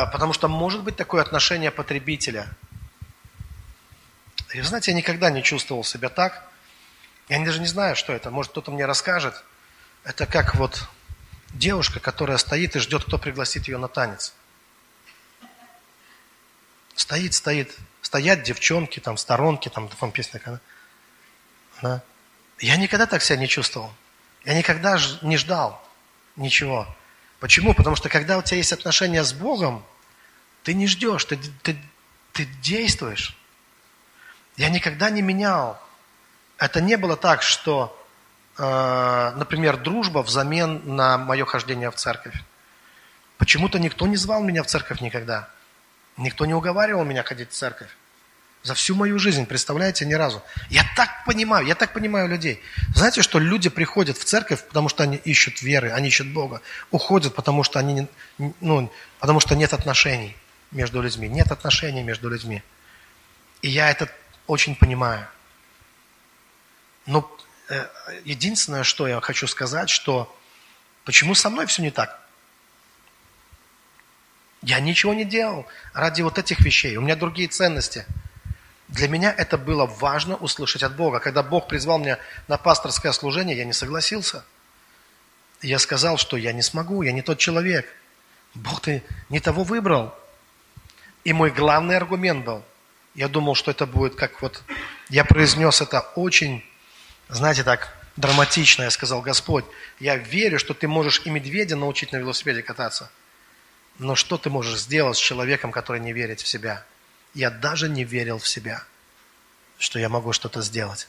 [0.06, 2.46] Потому что может быть такое отношение потребителя–
[4.54, 6.48] и знаете, я никогда не чувствовал себя так.
[7.28, 8.30] Я даже не знаю, что это.
[8.30, 9.44] Может, кто-то мне расскажет.
[10.04, 10.88] Это как вот
[11.50, 14.32] девушка, которая стоит и ждет, кто пригласит ее на танец.
[16.94, 17.76] Стоит, стоит.
[18.00, 20.40] Стоят девчонки, там, сторонки, там, там песня.
[20.44, 20.60] Да?
[21.82, 22.02] да.
[22.58, 23.92] Я никогда так себя не чувствовал.
[24.44, 25.86] Я никогда не ждал
[26.36, 26.88] ничего.
[27.40, 27.74] Почему?
[27.74, 29.84] Потому что когда у тебя есть отношения с Богом,
[30.64, 31.76] ты не ждешь, ты, ты,
[32.32, 33.36] ты действуешь.
[34.56, 35.80] Я никогда не менял.
[36.58, 37.94] Это не было так, что
[38.58, 42.34] э, например, дружба взамен на мое хождение в церковь.
[43.38, 45.48] Почему-то никто не звал меня в церковь никогда.
[46.16, 47.96] Никто не уговаривал меня ходить в церковь.
[48.62, 50.42] За всю мою жизнь, представляете, ни разу.
[50.68, 52.60] Я так понимаю, я так понимаю людей.
[52.94, 56.60] Знаете, что люди приходят в церковь, потому что они ищут веры, они ищут Бога.
[56.90, 58.08] Уходят, потому что, они,
[58.60, 60.36] ну, потому что нет отношений
[60.72, 61.28] между людьми.
[61.28, 62.62] Нет отношений между людьми.
[63.62, 64.08] И я это
[64.46, 65.26] очень понимаю.
[67.06, 67.30] Но
[67.68, 67.86] э,
[68.24, 70.34] единственное, что я хочу сказать, что
[71.04, 72.20] почему со мной все не так?
[74.62, 76.96] Я ничего не делал ради вот этих вещей.
[76.96, 78.04] У меня другие ценности.
[78.88, 81.20] Для меня это было важно услышать от Бога.
[81.20, 82.18] Когда Бог призвал меня
[82.48, 84.44] на пасторское служение, я не согласился.
[85.60, 87.86] Я сказал, что я не смогу, я не тот человек.
[88.54, 90.14] Бог, ты не того выбрал.
[91.24, 92.64] И мой главный аргумент был,
[93.14, 94.62] я думал, что это будет как вот,
[95.10, 96.64] я произнес это очень,
[97.28, 98.84] знаете, так драматично.
[98.84, 99.64] Я сказал, Господь,
[100.00, 103.10] я верю, что ты можешь и медведя научить на велосипеде кататься.
[103.98, 106.84] Но что ты можешь сделать с человеком, который не верит в себя?
[107.34, 108.84] Я даже не верил в себя,
[109.78, 111.08] что я могу что-то сделать.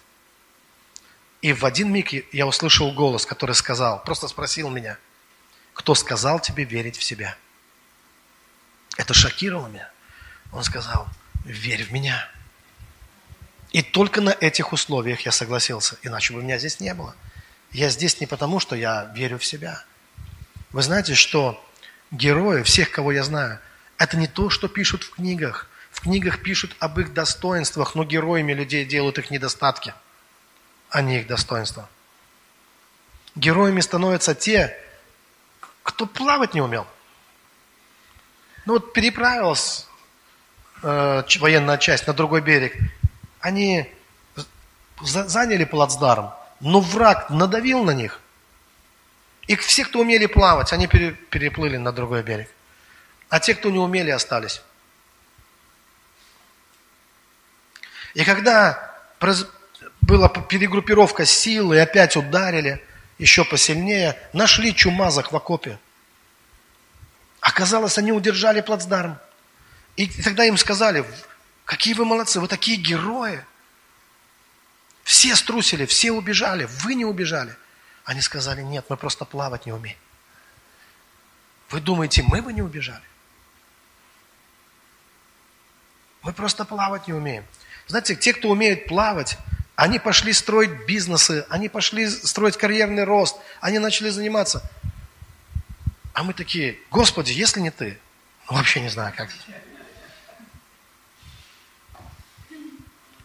[1.41, 4.97] И в один миг я услышал голос, который сказал, просто спросил меня,
[5.74, 7.38] кто сказал тебе верить в себя?
[8.97, 9.89] Это шокировало меня.
[10.51, 11.07] Он сказал,
[11.45, 12.30] верь в меня.
[13.72, 17.15] И только на этих условиях я согласился, иначе бы меня здесь не было.
[17.72, 19.84] Я здесь не потому, что я верю в себя.
[20.72, 21.63] Вы знаете, что
[22.11, 23.59] герои, всех, кого я знаю,
[23.97, 25.70] это не то, что пишут в книгах.
[26.00, 29.93] В книгах пишут об их достоинствах, но героями людей делают их недостатки,
[30.89, 31.89] а не их достоинства.
[33.36, 34.78] Героями становятся те,
[35.84, 36.88] кто плавать не умел.
[38.66, 39.88] Ну вот переправилась
[40.84, 42.78] э, военная часть на другой берег.
[43.41, 43.91] Они
[45.02, 46.32] заняли плацдарм,
[46.62, 48.20] но враг надавил на них–
[49.50, 52.52] и все, кто умели плавать, они переплыли на другой берег.
[53.30, 54.62] А те, кто не умели, остались.
[58.20, 58.99] И когда
[60.01, 62.86] была перегруппировка сил, и опять ударили,
[63.17, 65.80] еще посильнее, нашли чумазах в окопе.
[67.39, 69.17] Оказалось, они удержали плацдарм.
[69.95, 71.05] И тогда им сказали,
[71.63, 73.41] какие вы молодцы, вы такие герои.
[75.05, 77.55] Все струсили, все убежали, вы не убежали.
[78.03, 79.97] Они сказали, нет, мы просто плавать не умеем.
[81.70, 83.05] Вы думаете, мы бы не убежали?
[86.22, 87.45] Мы просто плавать не умеем.
[87.90, 89.40] Знаете, те, кто умеет плавать,
[89.76, 94.62] они пошли строить бизнесы, они пошли строить карьерный рост, они начали заниматься.
[96.14, 97.98] А мы такие, Господи, если не ты,
[98.48, 99.30] ну, вообще не знаю как.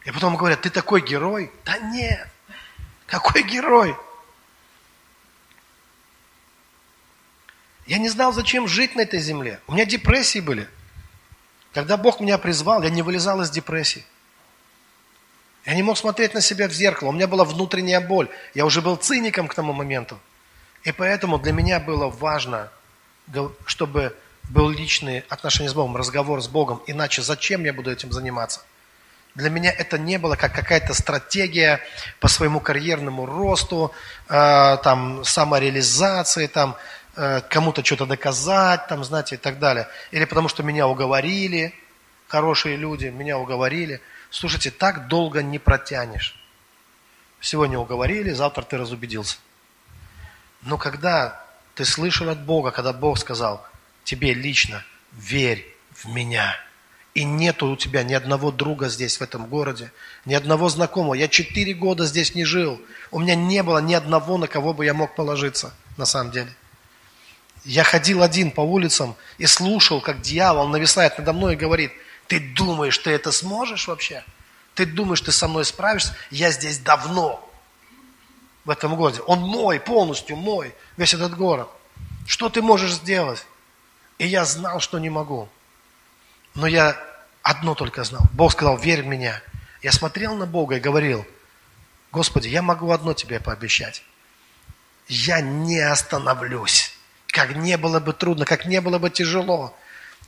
[0.07, 1.53] И потом говорят, ты такой герой?
[1.67, 2.27] Да нет,
[3.07, 3.95] какой герой?
[7.87, 9.61] Я не знал, зачем жить на этой земле.
[9.67, 10.71] У меня депрессии были.
[11.75, 14.07] Когда Бог меня призвал, я не вылезал из депрессии.
[15.65, 17.09] Я не мог смотреть на себя в зеркало.
[17.09, 18.29] У меня была внутренняя боль.
[18.55, 20.19] Я уже был циником к тому моменту.
[20.83, 22.71] И поэтому для меня было важно,
[23.65, 24.15] чтобы
[24.51, 26.83] был личный отношения с Богом, разговор с Богом.
[26.87, 28.61] Иначе зачем я буду этим заниматься?
[29.35, 31.81] Для меня это не было как какая-то стратегия
[32.21, 33.91] по своему карьерному росту,
[34.29, 36.77] э, там, самореализации, там,
[37.17, 39.87] Э, кому-то что-то доказать, там, знаете, и так далее.
[40.11, 41.73] Или потому что меня уговорили,
[42.27, 44.01] хорошие люди, меня уговорили.
[44.35, 46.35] Слушайте, так долго не протянешь.
[47.41, 49.37] Сегодня уговорили, завтра ты разубедился.
[50.63, 51.41] Но когда
[51.77, 53.65] ты слышал от Бога, когда Бог сказал
[54.03, 56.57] тебе лично, верь в меня.
[57.15, 59.93] И нету у тебя ни одного друга здесь, в этом городе,
[60.25, 61.15] ни одного знакомого.
[61.15, 62.83] Я четыре года здесь не жил.
[63.13, 66.53] У меня не было ни одного, на кого бы я мог положиться, на самом деле.
[67.65, 71.93] Я ходил один по улицам и слушал, как дьявол нависает надо мной и говорит,
[72.27, 74.25] ты думаешь, ты это сможешь вообще?
[74.75, 76.17] Ты думаешь, ты со мной справишься?
[76.31, 77.41] Я здесь давно,
[78.65, 79.21] в этом городе.
[79.23, 81.69] Он мой, полностью мой, весь этот город.
[82.27, 83.47] Что ты можешь сделать?
[84.19, 85.49] И я знал, что не могу.
[86.55, 86.97] Но я
[87.43, 88.23] одно только знал.
[88.33, 89.43] Бог сказал, верь в меня.
[89.83, 91.27] Я смотрел на Бога и говорил,
[92.11, 94.03] Господи, я могу одно тебе пообещать.
[95.09, 96.95] Я не остановлюсь
[97.35, 99.77] как не было бы трудно, как не было бы тяжело,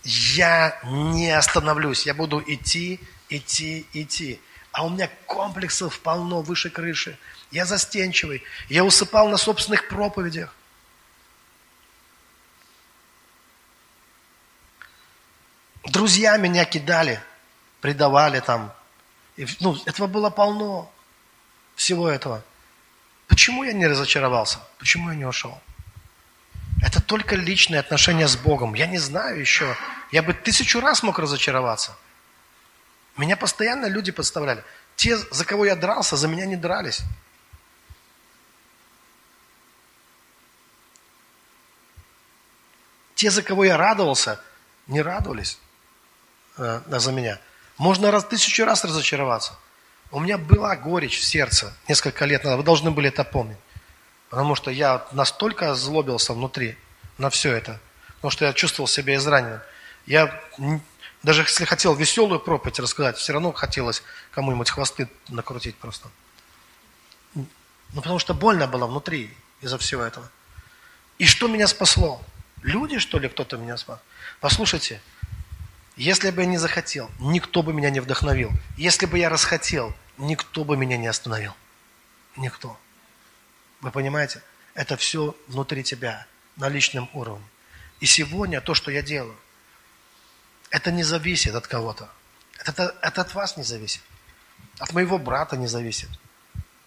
[0.04, 4.40] я не остановлюсь, я буду идти, идти, идти.
[4.72, 7.18] А у меня комплексов полно выше крыши.
[7.50, 10.54] Я застенчивый, я усыпал на собственных проповедях.
[15.84, 17.20] Друзья меня кидали,
[17.80, 18.72] предавали там.
[19.36, 20.90] И, ну, этого было полно,
[21.74, 22.42] всего этого.
[23.28, 24.58] Почему я не разочаровался?
[24.78, 25.60] Почему я не ушел?
[26.82, 28.74] Это только личные отношения с Богом.
[28.74, 29.76] Я не знаю еще.
[30.12, 31.96] Я бы тысячу раз мог разочароваться.
[33.16, 34.62] Меня постоянно люди подставляли.
[34.94, 37.02] Те, за кого я дрался, за меня не дрались.
[43.14, 44.38] Те, за кого я радовался,
[44.86, 45.58] не радовались
[46.58, 47.40] э, за меня.
[47.78, 49.54] Можно раз тысячу раз разочароваться.
[50.10, 52.58] У меня была горечь в сердце несколько лет назад.
[52.58, 53.58] Вы должны были это помнить.
[54.30, 56.76] Потому что я настолько злобился внутри
[57.18, 57.80] на все это.
[58.16, 59.60] Потому что я чувствовал себя израненным.
[60.06, 60.40] Я
[61.22, 66.08] даже если хотел веселую проповедь рассказать, все равно хотелось кому-нибудь хвосты накрутить просто.
[67.34, 67.46] Ну,
[67.94, 70.28] потому что больно было внутри из-за всего этого.
[71.18, 72.22] И что меня спасло?
[72.62, 73.98] Люди, что ли, кто-то меня спас?
[74.40, 75.00] Послушайте,
[75.96, 78.50] если бы я не захотел, никто бы меня не вдохновил.
[78.76, 81.54] Если бы я расхотел, никто бы меня не остановил.
[82.36, 82.78] Никто.
[83.80, 84.42] Вы понимаете?
[84.74, 87.44] Это все внутри тебя, на личном уровне.
[88.00, 89.36] И сегодня то, что я делаю,
[90.70, 92.10] это не зависит от кого-то.
[92.64, 94.02] Это, это от вас не зависит.
[94.78, 96.08] От моего брата не зависит,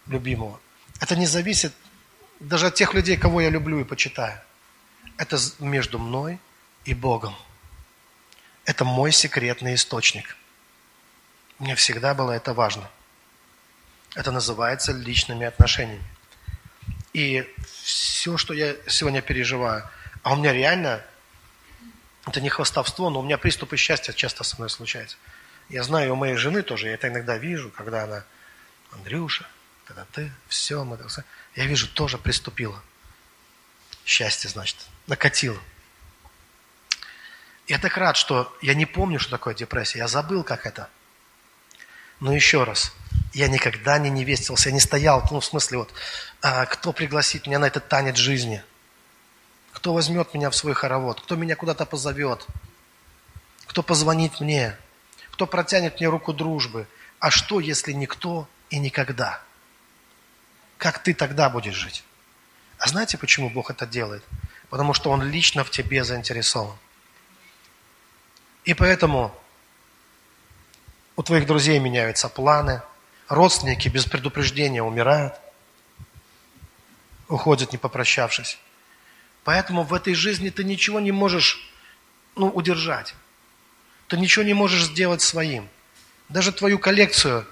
[0.08, 0.60] любимого.
[1.00, 1.74] Это не зависит
[2.40, 4.40] даже от тех людей, кого я люблю и почитаю.
[5.18, 6.40] Это между мной
[6.86, 7.36] и Богом.
[8.66, 10.38] Это мой секретный источник.
[11.58, 12.90] Мне всегда было это важно.
[14.16, 16.04] Это называется личными отношениями.
[17.14, 17.47] И
[17.82, 19.89] все, что я сегодня переживаю,
[20.24, 21.03] а у меня реально,
[22.28, 25.18] это не хвастовство, но у меня приступы счастья часто со мной случаются.
[25.70, 28.24] Я знаю, у моей жены тоже, я это иногда вижу, когда она,
[28.91, 29.47] Андрюша,
[29.86, 30.99] когда ты, все, мы,
[31.55, 32.82] я вижу, тоже приступила.
[34.05, 35.60] Счастье, значит, накатило.
[37.68, 39.99] Я так рад, что я не помню, что такое депрессия.
[39.99, 40.89] Я забыл, как это.
[42.20, 42.93] Но еще раз,
[43.34, 45.93] я никогда не невестился, я не стоял, ну, в смысле, вот,
[46.41, 48.63] а, кто пригласит меня на этот танец жизни?
[49.71, 51.21] Кто возьмет меня в свой хоровод?
[51.21, 52.45] Кто меня куда-то позовет?
[53.67, 54.75] Кто позвонит мне?
[55.32, 56.88] Кто протянет мне руку дружбы?
[57.19, 59.41] А что, если никто и никогда?
[60.77, 62.03] Как ты тогда будешь жить?
[62.77, 64.23] А знаете, почему Бог это делает?
[64.69, 66.75] Потому что Он лично в тебе заинтересован.
[68.63, 69.36] И поэтому
[71.15, 72.82] у твоих друзей меняются планы,
[73.30, 75.36] родственники без предупреждения умирают,
[77.30, 78.57] уходят, не попрощавшись.
[79.43, 81.71] Поэтому в этой жизни ты ничего не можешь
[82.36, 83.15] ну, удержать.
[84.07, 85.69] Ты ничего не можешь сделать своим.
[86.27, 87.45] Даже твою коллекцию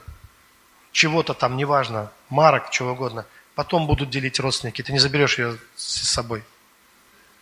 [0.91, 4.81] чего-то там, неважно, марок, чего угодно, потом будут делить родственники.
[4.81, 6.43] Ты не заберешь ее с собой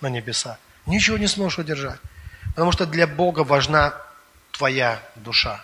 [0.02, 0.60] на небеса.
[0.86, 2.00] Ничего не сможешь удержать.
[2.48, 3.94] Потому что для Бога важна
[4.52, 5.64] твоя душа.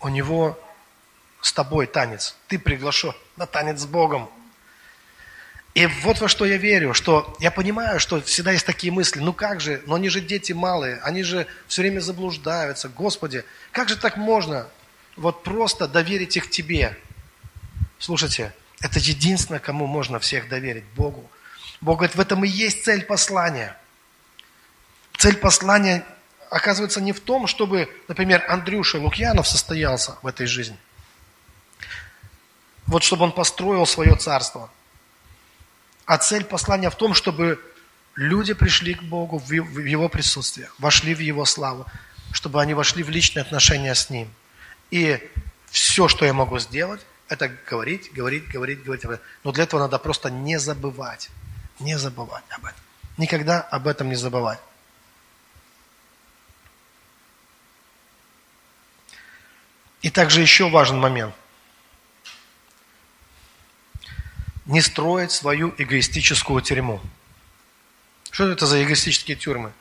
[0.00, 0.58] У Него
[1.40, 2.36] с тобой танец.
[2.48, 4.30] Ты приглашен на танец с Богом.
[5.74, 9.32] И вот во что я верю, что я понимаю, что всегда есть такие мысли, ну
[9.32, 12.88] как же, но они же дети малые, они же все время заблуждаются.
[12.88, 14.66] Господи, как же так можно
[15.16, 16.98] вот просто доверить их тебе?
[17.98, 21.30] Слушайте, это единственное, кому можно всех доверить, Богу.
[21.80, 23.76] Бог говорит, в этом и есть цель послания.
[25.16, 26.04] Цель послания
[26.50, 30.76] оказывается не в том, чтобы, например, Андрюша Лукьянов состоялся в этой жизни.
[32.88, 34.70] Вот чтобы он построил свое царство.
[36.06, 37.60] А цель послания в том, чтобы
[38.16, 41.86] люди пришли к Богу в Его присутствие, вошли в Его славу,
[42.32, 44.32] чтобы они вошли в личные отношения с Ним.
[44.90, 45.20] И
[45.66, 49.20] все, что я могу сделать, это говорить, говорить, говорить, говорить.
[49.44, 51.28] Но для этого надо просто не забывать.
[51.80, 52.80] Не забывать об этом.
[53.18, 54.60] Никогда об этом не забывать.
[60.00, 61.34] И также еще важный момент.
[64.68, 67.00] Не строить свою эгоистическую тюрьму.
[68.30, 69.72] Что это за эгоистические тюрьмы?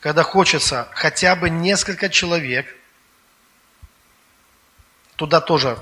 [0.00, 2.66] Когда хочется хотя бы несколько человек
[5.16, 5.78] туда тоже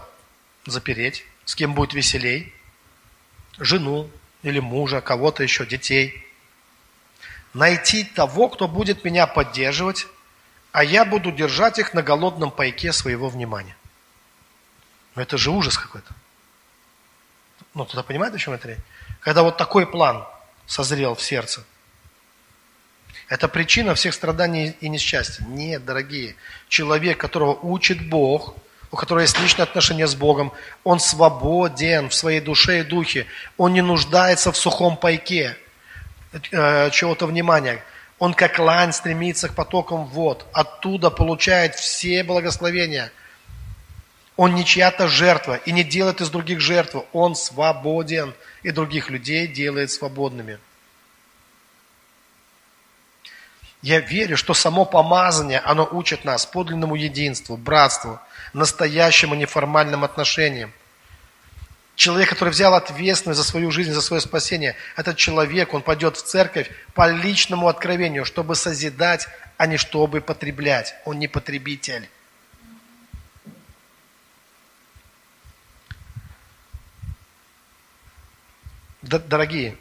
[0.66, 2.55] запереть, с кем будет веселей,
[3.59, 4.11] жену
[4.42, 6.26] или мужа, кого-то еще, детей.
[7.55, 10.07] Найти того, кто будет меня поддерживать,
[10.72, 13.76] а я буду держать их на голодном пайке своего внимания.
[15.14, 16.14] Но это же ужас какой-то.
[17.75, 18.79] Ну, туда понимаете, о чем это речь?
[19.20, 20.27] Когда вот такой план
[20.66, 21.64] созрел в сердце.
[23.29, 25.45] Это причина всех страданий и несчастья.
[25.45, 26.37] Нет, дорогие.
[26.68, 28.55] Человек, которого учит Бог,
[28.91, 30.53] у которого есть личное отношение с Богом,
[30.85, 33.27] он свободен в своей душе и духе.
[33.57, 35.57] Он не нуждается в сухом пайке
[36.51, 37.83] э, чего-то внимания.
[38.18, 40.47] Он как лань стремится к потокам вод.
[40.53, 43.11] Оттуда получает все благословения.
[44.37, 47.07] Он не чья-то жертва и не делает из других жертву.
[47.12, 50.59] Он свободен и других людей делает свободными.
[53.83, 58.20] Я верю, что само помазание, оно учит нас подлинному единству, братству,
[58.53, 60.72] настоящим неформальным отношениям.
[61.97, 66.22] Человек, который взял ответственность за свою жизнь, за свое спасение, этот человек, он пойдет в
[66.22, 69.28] церковь по личному откровению, чтобы созидать,
[69.59, 70.95] а не чтобы потреблять.
[71.05, 72.09] Он не потребитель.
[79.03, 79.76] Дорогие,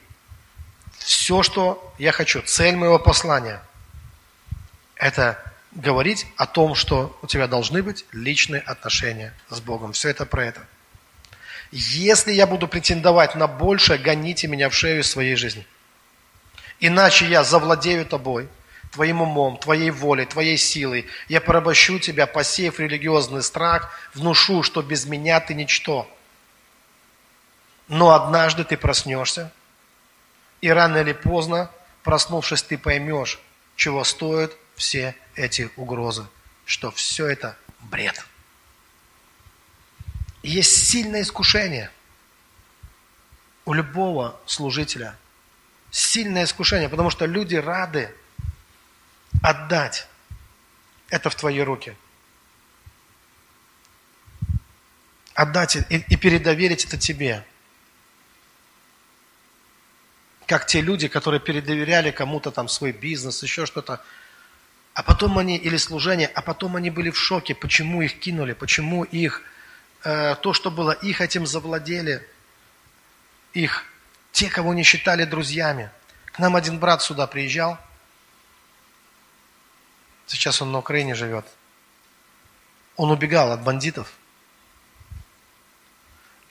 [0.98, 3.62] все, что я хочу, цель моего послания,
[4.96, 5.40] это
[5.72, 9.94] говорить о том, что у тебя должны быть личные отношения с Богом.
[9.94, 10.62] Все это про это.
[11.72, 15.66] Если я буду претендовать на большее, гоните меня в шею своей жизни.
[16.80, 18.50] Иначе я завладею тобой,
[18.92, 21.08] твоим умом, твоей волей, твоей силой.
[21.30, 26.10] Я порабощу тебя, посеяв религиозный страх, внушу, что без меня ты ничто.
[27.92, 29.52] Но однажды ты проснешься,
[30.62, 31.70] и рано или поздно,
[32.04, 33.38] проснувшись, ты поймешь,
[33.76, 36.26] чего стоят все эти угрозы,
[36.64, 38.26] что все это бред.
[40.42, 41.92] Есть сильное искушение
[43.66, 45.18] у любого служителя.
[45.92, 48.16] Сильное искушение, потому что люди рады
[49.44, 50.08] отдать
[51.10, 51.98] это в твои руки.
[55.34, 57.46] Отдать и, и передоверить это тебе
[60.52, 64.04] как те люди, которые передоверяли кому-то там свой бизнес, еще что-то.
[64.94, 69.06] А потом они, или служение, а потом они были в шоке, почему их кинули, почему
[69.06, 69.44] их,
[70.04, 72.28] э, то, что было их, этим завладели
[73.54, 73.86] их,
[74.34, 75.90] те, кого не считали друзьями.
[76.26, 77.80] К нам один брат сюда приезжал,
[80.28, 81.46] сейчас он на Украине живет.
[82.98, 84.12] Он убегал от бандитов.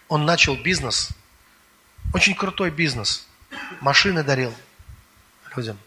[0.09, 1.11] Он начал бизнес,
[2.15, 3.27] очень крутой бизнес–
[3.81, 4.55] машины дарил
[5.57, 5.79] людям,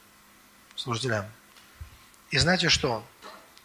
[0.75, 1.25] служителям.
[2.31, 3.05] И знаете что?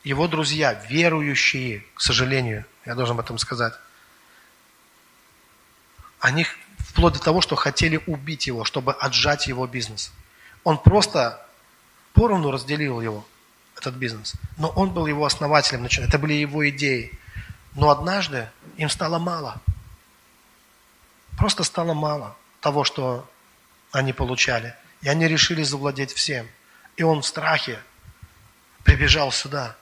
[0.05, 3.75] Его друзья, верующие, к сожалению, я должен об этом сказать,
[6.21, 6.47] они
[6.79, 10.13] вплоть до того, что хотели убить его, чтобы отжать его бизнес.
[10.65, 11.45] Он просто
[12.13, 13.27] поровну разделил его,
[13.77, 14.35] этот бизнес.
[14.57, 17.19] Но он был его основателем, это были его идеи.
[17.75, 19.61] Но однажды им стало мало.
[21.37, 23.29] Просто стало мало того, что
[23.93, 24.75] они получали.
[25.01, 26.49] И они решили завладеть всем.
[26.97, 27.81] И он в страхе
[28.85, 29.77] прибежал сюда.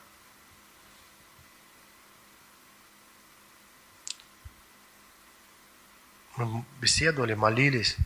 [6.36, 7.96] Мы беседовали, молились.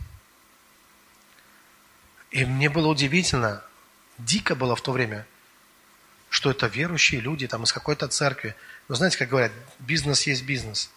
[2.30, 3.64] И мне было удивительно,
[4.18, 5.26] дико было в то время,
[6.28, 8.54] что это верующие люди там из какой-то церкви.
[8.86, 10.90] Вы знаете, как говорят, бизнес есть бизнес.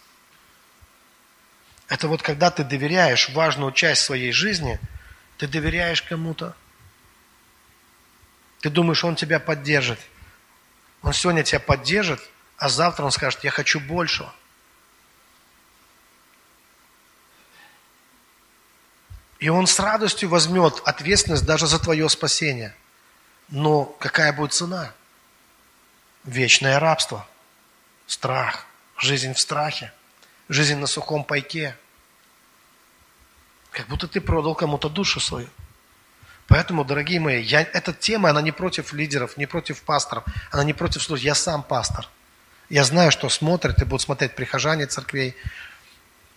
[1.88, 4.78] Это вот когда ты доверяешь важную часть своей жизни–
[5.38, 6.54] ты доверяешь кому-то.
[8.60, 9.98] Ты думаешь, он тебя поддержит.
[11.02, 12.20] Он сегодня тебя поддержит,
[12.56, 14.34] а завтра он скажет, я хочу большего.
[19.38, 22.74] И он с радостью возьмет ответственность даже за твое спасение.
[23.48, 24.94] Но какая будет цена?
[26.22, 27.28] Вечное рабство,
[28.06, 28.64] страх,
[28.96, 29.92] жизнь в страхе,
[30.48, 31.76] жизнь на сухом пайке–
[33.74, 35.48] как будто ты продал кому-то душу свою.
[36.46, 40.72] Поэтому, дорогие мои, я, эта тема, она не против лидеров, не против пасторов, она не
[40.72, 41.24] против служб.
[41.24, 42.08] Я сам пастор.
[42.70, 45.34] Я знаю, что смотрят и будут смотреть прихожане церквей,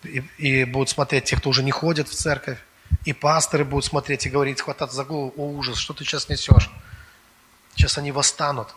[0.03, 2.58] и, и будут смотреть те, кто уже не ходит в церковь,
[3.05, 6.70] и пасторы будут смотреть и говорить, хватать за голову, о ужас, что ты сейчас несешь?
[7.76, 8.74] Сейчас они восстанут.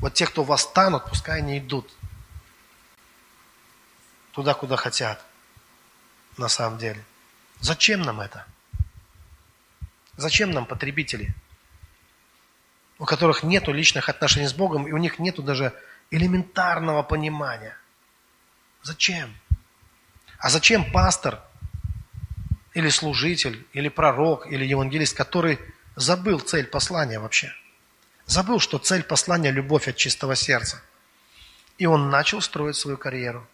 [0.00, 1.90] Вот те, кто восстанут, пускай они идут
[4.32, 5.24] туда, куда хотят,
[6.36, 7.04] на самом деле.
[7.60, 8.46] Зачем нам это?
[10.16, 11.34] Зачем нам потребители,
[12.98, 15.72] у которых нет личных отношений с Богом, и у них нет даже
[16.10, 17.76] элементарного понимания?
[18.82, 19.36] Зачем?
[20.38, 21.40] А зачем пастор
[22.74, 25.58] или служитель, или пророк, или евангелист, который
[25.96, 27.52] забыл цель послания вообще?
[28.26, 30.82] Забыл, что цель послания– любовь от чистого сердца.
[31.78, 33.46] И он начал строить свою карьеру.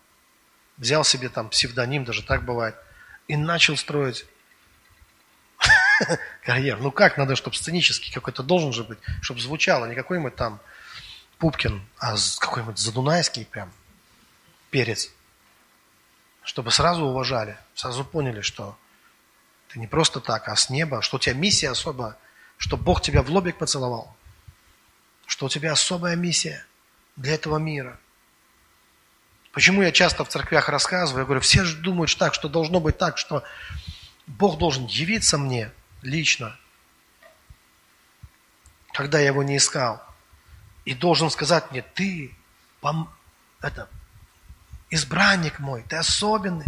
[0.77, 2.77] Взял себе там псевдоним, даже так бывает–
[3.29, 4.27] и начал строить
[6.45, 6.83] карьеру.
[6.83, 10.61] Ну как надо, чтобы сценический какой-то должен же быть, чтобы звучало, не какой-нибудь там
[11.39, 13.73] Пупкин, а какой-нибудь задунайский прям
[14.71, 15.11] перец.
[16.43, 18.77] Чтобы сразу уважали, сразу поняли, что
[19.69, 22.17] ты не просто так, а с неба, что у тебя миссия особая,
[22.59, 24.15] что Бог тебя в лобик поцеловал,
[25.27, 26.65] что у тебя особая миссия
[27.17, 27.99] для этого мира.
[29.55, 32.99] Почему я часто в церквях рассказываю, я говорю, все же думают так, что должно быть
[32.99, 33.45] так, что
[34.27, 35.71] Бог должен явиться мне
[36.03, 36.59] лично,
[38.93, 40.03] когда я его не искал,
[40.85, 42.35] и должен сказать мне, ты
[42.81, 43.09] пом...
[43.61, 43.89] это,
[44.91, 46.67] избранник мой, ты особенный.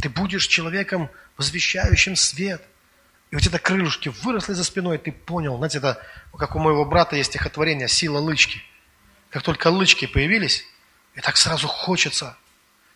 [0.00, 2.62] Ты будешь человеком, возвещающим свет.
[3.32, 5.56] И у тебя крылышки выросли за спиной, ты понял.
[5.56, 6.00] Знаете, это
[6.38, 8.62] как у моего брата есть стихотворение «Сила лычки».
[9.34, 10.64] Как только лычки появились,
[11.16, 12.38] и так сразу хочется,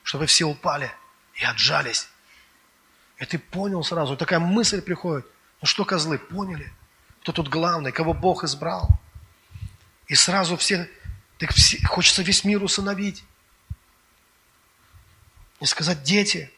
[0.05, 0.89] чтобы все упали
[1.35, 2.09] и отжались.
[3.17, 5.27] И ты понял сразу, такая мысль приходит.
[5.61, 6.73] Ну что, козлы, поняли?
[7.23, 8.89] Кто тут главный, кого Бог избрал?
[10.07, 10.89] И сразу все,
[11.39, 13.25] так все хочется весь мир усыновить.
[15.59, 16.53] И сказать, дети,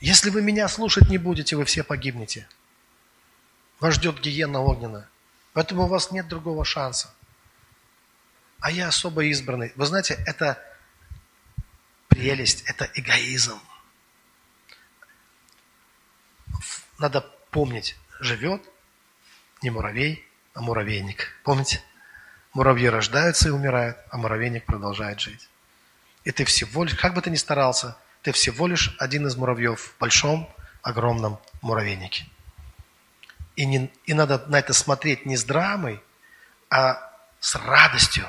[0.00, 2.48] если вы меня слушать не будете, вы все погибнете.
[3.78, 5.08] Вас ждет гиена огненная.
[5.52, 7.12] Поэтому у вас нет другого шанса.
[8.60, 9.72] А я особо избранный.
[9.76, 10.62] Вы знаете, это
[12.08, 13.58] прелесть, это эгоизм.
[16.98, 18.62] Надо помнить, живет
[19.62, 21.32] не муравей, а муравейник.
[21.44, 21.82] Помните?
[22.52, 25.48] Муравьи рождаются и умирают, а муравейник продолжает жить.
[26.24, 29.80] И ты всего лишь, как бы ты ни старался, ты всего лишь один из муравьев
[29.80, 32.26] в большом, огромном муравейнике.
[33.56, 36.02] И, не, и надо на это смотреть не с драмой,
[36.70, 38.28] а с радостью.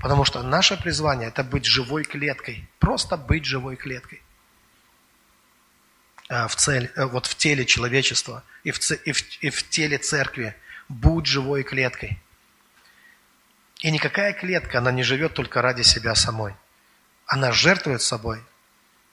[0.00, 2.68] Потому что наше призвание– это быть живой клеткой.
[2.78, 4.22] Просто быть живой клеткой.
[6.28, 9.98] А, в, цель, э, вот в теле человечества и в, и, в, и в теле
[9.98, 10.54] церкви.
[10.88, 12.20] Будь живой клеткой.
[13.80, 16.54] И никакая клетка, она не живет только ради себя самой.
[17.26, 18.42] Она жертвует собой.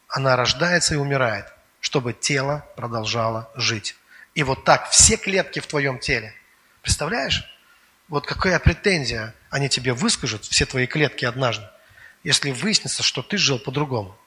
[0.08, 1.46] Она рождается и умирает,
[1.80, 3.96] чтобы тело продолжало жить.
[4.34, 6.34] И вот так все клетки в твоем теле.
[6.82, 7.44] Представляешь?
[8.08, 11.68] Вот какая претензия они тебе выскажут, все твои клетки однажды,
[12.24, 14.18] если выяснится, что ты жил по-другому.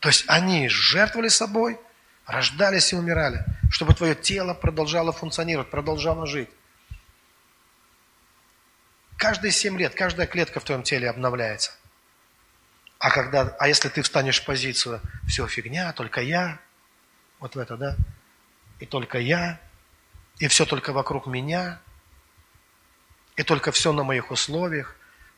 [0.00, 1.78] То есть они жертвовали собой,
[2.26, 6.50] рождались и умирали, чтобы твое тело продолжало функционировать, продолжало жить.
[9.16, 11.72] Каждые семь лет, каждая клетка в твоем теле обновляется.
[12.98, 16.58] А, когда, а если ты встанешь в позицию «все фигня, только я»,
[17.42, 17.96] вот в это, да?
[18.78, 19.60] И только я,
[20.38, 21.80] и все только вокруг меня,
[23.36, 24.94] и только все на моих условиях,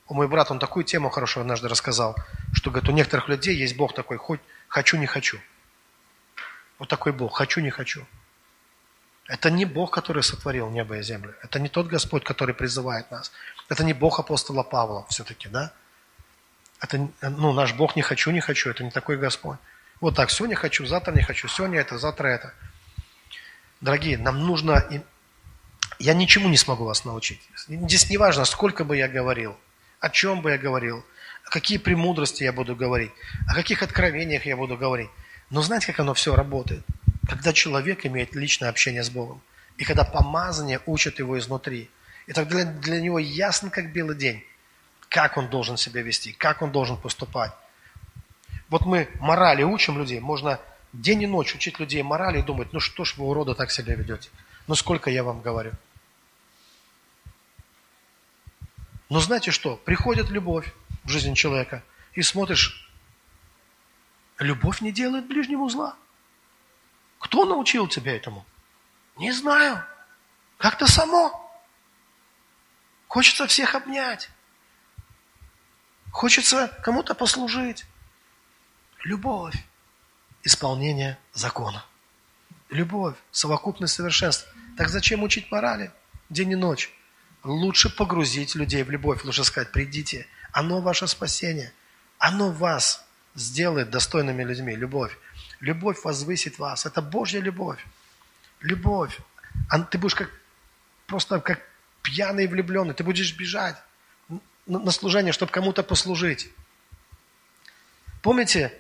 [0.07, 2.15] у мой брат, он такую тему хорошо однажды рассказал,
[2.53, 5.41] что, говорит, у некоторых людей есть Бог такой, хоть хочу, не хочу.
[6.79, 8.07] Вот такой Бог, хочу, не хочу.
[9.27, 11.35] Это не Бог, который сотворил небо и землю.
[11.43, 13.33] Это не тот Господь, который призывает нас.
[13.71, 15.73] Это не Бог апостола Павла все-таки, да?
[16.81, 18.69] Это, ну, наш Бог не хочу, не хочу.
[18.69, 19.59] Это не такой Господь.
[20.01, 22.55] Вот так, сегодня хочу, завтра не хочу, сегодня это, завтра это.
[23.81, 24.85] Дорогие, нам нужно...
[25.99, 27.41] Я ничему не смогу вас научить.
[27.69, 29.57] Здесь не важно, сколько бы я говорил
[30.05, 31.03] о чем бы я говорил,
[31.45, 33.11] какие премудрости я буду говорить,
[33.49, 35.09] о каких откровениях я буду говорить.
[35.49, 36.85] Но знаете, как оно все работает?
[37.27, 39.41] Когда человек имеет личное общение с Богом,
[39.79, 41.89] и когда помазание учит его изнутри,
[42.27, 44.45] и тогда для, для него ясно, как белый день,
[45.09, 47.53] как он должен себя вести, как он должен поступать.
[48.69, 50.61] Вот мы морали учим людей, можно
[50.93, 53.95] день и ночь учить людей морали и думать, ну что ж вы, урода, так себя
[53.95, 54.31] ведете.
[54.67, 55.73] Ну сколько я вам говорю.
[59.11, 59.77] Но знаете что?
[59.77, 60.73] Приходит любовь
[61.05, 61.83] в жизнь человека,
[62.15, 62.91] и смотришь,
[64.39, 65.97] любовь не делает ближнему зла.
[67.19, 68.45] Кто научил тебя этому?
[69.17, 69.85] Не знаю.
[70.59, 71.41] Как-то само.
[73.09, 74.31] Хочется всех обнять.
[76.11, 77.87] Хочется кому-то послужить.
[79.05, 79.55] Любовь.
[80.43, 81.85] Исполнение закона.
[82.71, 83.17] Любовь.
[83.31, 84.51] Совокупность совершенства.
[84.77, 85.93] Так зачем учить морали
[86.31, 86.91] день и ночь?
[87.43, 90.27] Лучше погрузить людей в любовь, лучше сказать, придите.
[90.53, 91.73] Оно ваше спасение.
[92.19, 94.75] Оно вас сделает достойными людьми.
[94.75, 95.17] Любовь.
[95.61, 96.87] Любовь возвысит вас.
[96.87, 97.85] Это Божья любовь.
[98.61, 99.19] Любовь.
[99.91, 100.31] Ты будешь как
[101.07, 101.61] просто как
[102.03, 102.95] пьяный влюбленный.
[102.95, 103.77] Ты будешь бежать
[104.67, 106.51] на служение, чтобы кому-то послужить.
[108.23, 108.73] Помните,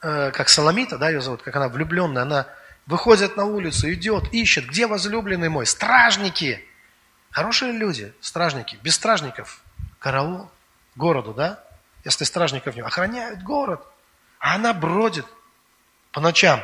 [0.00, 2.46] как Соломита, да, ее зовут, как она влюбленная, она
[2.86, 5.66] выходит на улицу, идет, ищет, где возлюбленный мой?
[5.66, 6.64] Стражники!
[7.30, 9.62] Хорошие люди, стражники, без стражников,
[9.98, 10.50] караул
[10.96, 11.62] городу, да?
[12.04, 13.86] Если стражников не охраняют город,
[14.38, 15.26] а она бродит
[16.12, 16.60] по ночам.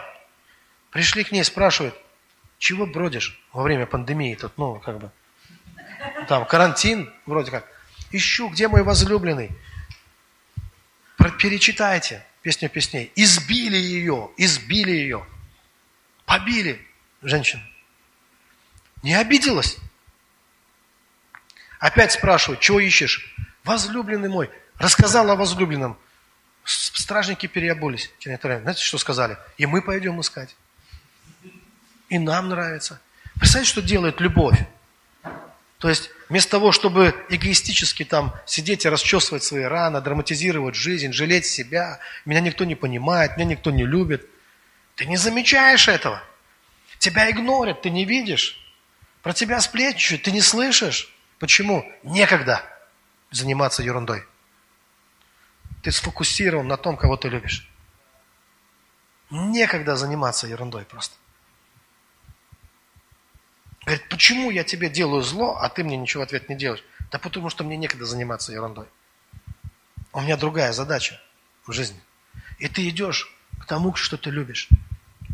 [0.91, 1.95] Пришли к ней, спрашивают,
[2.59, 4.35] чего бродишь во время пандемии?
[4.37, 5.11] Тут, ну, как бы,
[6.29, 7.67] там карантин вроде как.
[8.11, 9.51] Ищу, где мой возлюбленный.
[11.39, 13.11] Перечитайте песню песней.
[13.17, 15.27] Избили ее, избили ее.
[16.27, 16.87] Побили
[17.23, 17.63] женщину.
[19.03, 19.79] Не обиделась.
[21.81, 23.35] Опять спрашивают, чего ищешь?
[23.65, 24.51] Возлюбленный мой.
[24.77, 25.99] Рассказал о возлюбленном.
[26.65, 28.13] Стражники переобулись.
[28.21, 29.39] Знаете, что сказали?
[29.57, 30.55] И мы пойдем искать.
[32.11, 33.01] И нам нравится.
[33.39, 34.59] Представляете, что делает любовь?
[35.85, 41.45] То есть вместо того, чтобы эгоистически там сидеть и расчесывать свои раны, драматизировать жизнь, жалеть
[41.45, 44.27] себя, меня никто не понимает, меня никто не любит,
[44.95, 46.23] ты не замечаешь этого.
[46.99, 48.59] Тебя игнорят, ты не видишь.
[49.21, 51.15] Про тебя сплетничают, ты не слышишь.
[51.39, 51.85] Почему?
[52.03, 52.63] Некогда
[53.31, 54.25] заниматься ерундой.
[55.83, 57.69] Ты сфокусирован на том, кого ты любишь.
[59.29, 61.15] Некогда заниматься ерундой просто.
[63.95, 66.83] Говорит, почему я тебе делаю зло, а ты мне ничего в ответ не делаешь?
[67.13, 68.89] Да потому что мне некогда заниматься ерундой.
[70.13, 71.21] У меня другая задача
[71.65, 72.01] в жизни.
[72.59, 74.69] И ты идешь к тому, что ты любишь.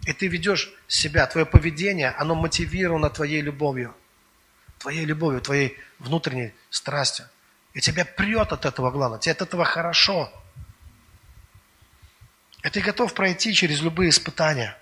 [0.05, 3.95] И ты ведешь себя, твое поведение, оно мотивировано твоей любовью.
[4.77, 7.31] Твоей любовью, твоей внутренней страстью.
[7.73, 10.31] И тебя прет от этого главное, тебе от этого хорошо.
[12.63, 14.77] И ты готов пройти через любые испытания.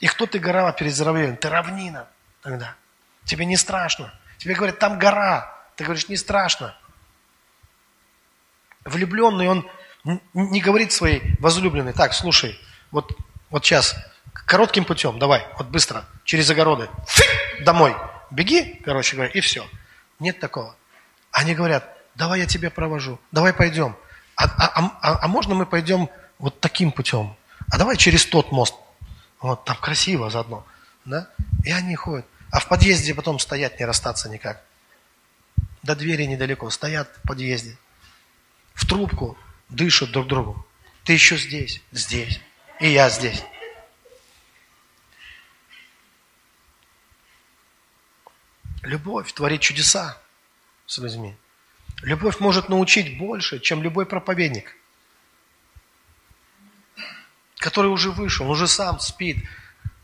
[0.00, 1.38] И кто ты гора перед здоровьем?
[1.38, 2.06] Ты равнина
[2.42, 2.76] тогда.
[3.24, 4.12] Тебе не страшно.
[4.38, 5.52] Тебе говорят, там гора.
[5.76, 6.76] Ты говоришь, не страшно.
[8.84, 9.68] Влюбленный, он
[10.34, 12.58] не говорит своей возлюбленной, так, слушай,
[12.90, 13.16] вот,
[13.50, 13.96] вот сейчас,
[14.32, 16.88] коротким путем, давай, вот быстро, через огороды,
[17.60, 17.96] домой,
[18.30, 19.66] беги, короче говоря, и все.
[20.18, 20.76] Нет такого.
[21.32, 23.96] Они говорят, давай я тебя провожу, давай пойдем.
[24.36, 27.36] А, а, а, а можно мы пойдем вот таким путем?
[27.70, 28.74] А давай через тот мост.
[29.40, 30.66] Вот, там красиво заодно.
[31.04, 31.28] Да?
[31.64, 32.26] И они ходят.
[32.54, 34.64] А в подъезде потом стоять не расстаться никак.
[35.82, 37.76] До двери недалеко, стоят в подъезде.
[38.74, 39.36] В трубку
[39.70, 40.64] дышат друг другу.
[41.02, 42.40] Ты еще здесь, здесь.
[42.78, 43.42] И я здесь.
[48.82, 50.16] Любовь творит чудеса
[50.86, 51.34] с людьми.
[52.02, 54.76] Любовь может научить больше, чем любой проповедник,
[57.56, 59.44] который уже вышел, он уже сам спит.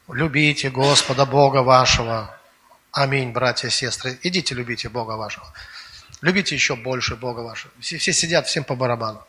[0.09, 2.39] Любите Господа Бога вашего,
[2.93, 4.18] Аминь, братья и сестры.
[4.22, 5.53] Идите, любите Бога вашего.
[6.22, 7.72] Любите еще больше Бога вашего.
[7.80, 9.24] Все, все сидят, всем по барабану.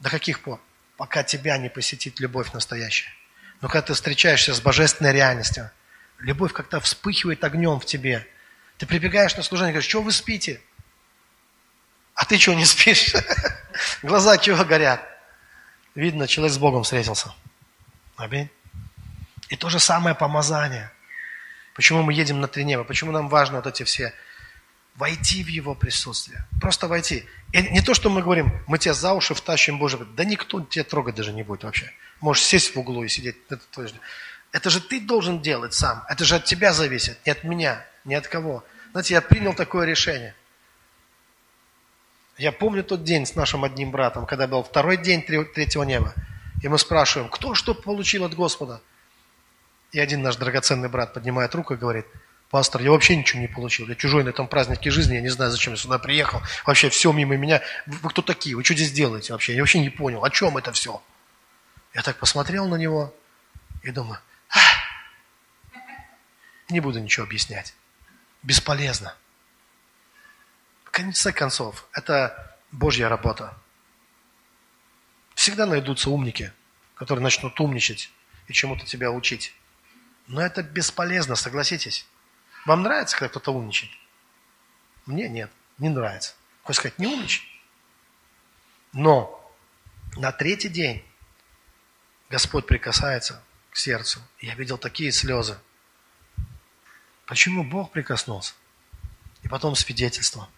[0.00, 0.60] До каких пор?
[0.96, 3.12] Пока тебя не посетит любовь настоящая.
[3.60, 5.70] Но когда ты встречаешься с божественной реальностью,
[6.18, 8.26] любовь как-то вспыхивает огнем в тебе.
[8.78, 10.60] Ты прибегаешь на служение и говоришь, что вы спите?
[12.14, 13.14] А ты чего не спишь?
[14.02, 15.06] Глаза чего горят?
[15.94, 17.34] Видно, человек с Богом встретился.
[18.16, 18.48] Аминь.
[19.50, 20.90] И то же самое помазание–
[21.78, 22.82] Почему мы едем на три неба?
[22.82, 24.12] Почему нам важно вот эти все
[24.96, 26.44] войти в Его присутствие.
[26.60, 27.24] Просто войти.
[27.52, 30.82] И не то, что мы говорим, мы тебя за уши втащим, Боже, да никто тебя
[30.82, 31.92] трогать даже не будет вообще.
[32.20, 33.36] Можешь сесть в углу и сидеть.
[33.48, 33.90] Это, твое...
[34.50, 36.02] это же ты должен делать сам.
[36.08, 38.64] Это же от тебя зависит, не от меня, не от кого.
[38.90, 40.34] Знаете, я принял такое решение.
[42.38, 46.12] Я помню тот день с нашим одним братом, когда был второй день третьего неба.
[46.60, 48.80] И мы спрашиваем, кто что получил от Господа?
[49.92, 52.06] И один наш драгоценный брат поднимает руку и говорит,
[52.50, 53.88] пастор, я вообще ничего не получил.
[53.88, 56.42] Я чужой на этом празднике жизни, я не знаю, зачем я сюда приехал.
[56.66, 57.62] Вообще все мимо меня.
[57.86, 58.56] Вы кто такие?
[58.56, 59.54] Вы что здесь делаете вообще?
[59.54, 61.02] Я вообще не понял, о чем это все?
[61.94, 63.14] Я так посмотрел на него
[63.82, 64.20] и думаю,
[64.50, 64.58] а,
[66.68, 67.74] не буду ничего объяснять.
[68.42, 69.16] Бесполезно.
[70.84, 73.56] В конце концов, это Божья работа.
[75.34, 76.52] Всегда найдутся умники,
[76.94, 78.10] которые начнут умничать
[78.48, 79.54] и чему-то тебя учить.
[80.28, 82.06] Но это бесполезно, согласитесь.
[82.66, 83.90] Вам нравится, когда кто-то умничает?
[85.06, 86.34] Мне нет, не нравится.
[86.62, 87.46] Хочешь сказать, не умничай.
[88.92, 89.34] Но
[90.16, 91.02] на третий день
[92.28, 94.20] Господь прикасается к сердцу.
[94.40, 95.58] Я видел такие слезы.
[97.24, 98.52] Почему Бог прикоснулся?
[99.42, 100.48] И потом свидетельство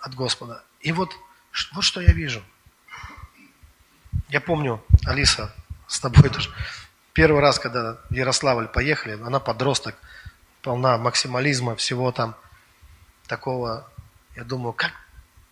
[0.00, 0.64] от Господа.
[0.80, 1.14] И вот,
[1.72, 2.42] вот что я вижу.
[4.28, 5.54] Я помню, Алиса,
[5.86, 6.52] с тобой тоже
[7.18, 9.96] Первый раз, когда в Ярославль поехали, она подросток,
[10.62, 12.36] полна максимализма, всего там
[13.26, 13.90] такого.
[14.36, 14.92] Я думаю, как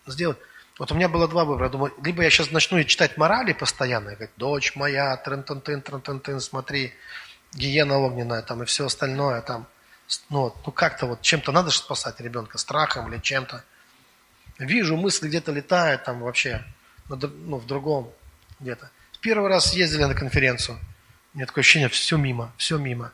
[0.05, 0.37] сделать?
[0.79, 1.65] Вот у меня было два выбора.
[1.65, 5.81] Я думаю, либо я сейчас начну читать морали постоянно, говорить, дочь моя, трын тын тын
[5.81, 6.93] трын тын тын смотри,
[7.53, 9.67] гиена огненная там и все остальное там.
[10.29, 13.61] Ну, ну как-то вот чем-то надо же спасать ребенка, страхом или чем-то.
[14.57, 16.63] Вижу, мысли где-то летают там вообще,
[17.09, 18.09] ну, в другом
[18.61, 18.89] где-то.
[19.19, 20.79] Первый раз ездили на конференцию–
[21.37, 23.13] у меня такое ощущение, все мимо, все мимо.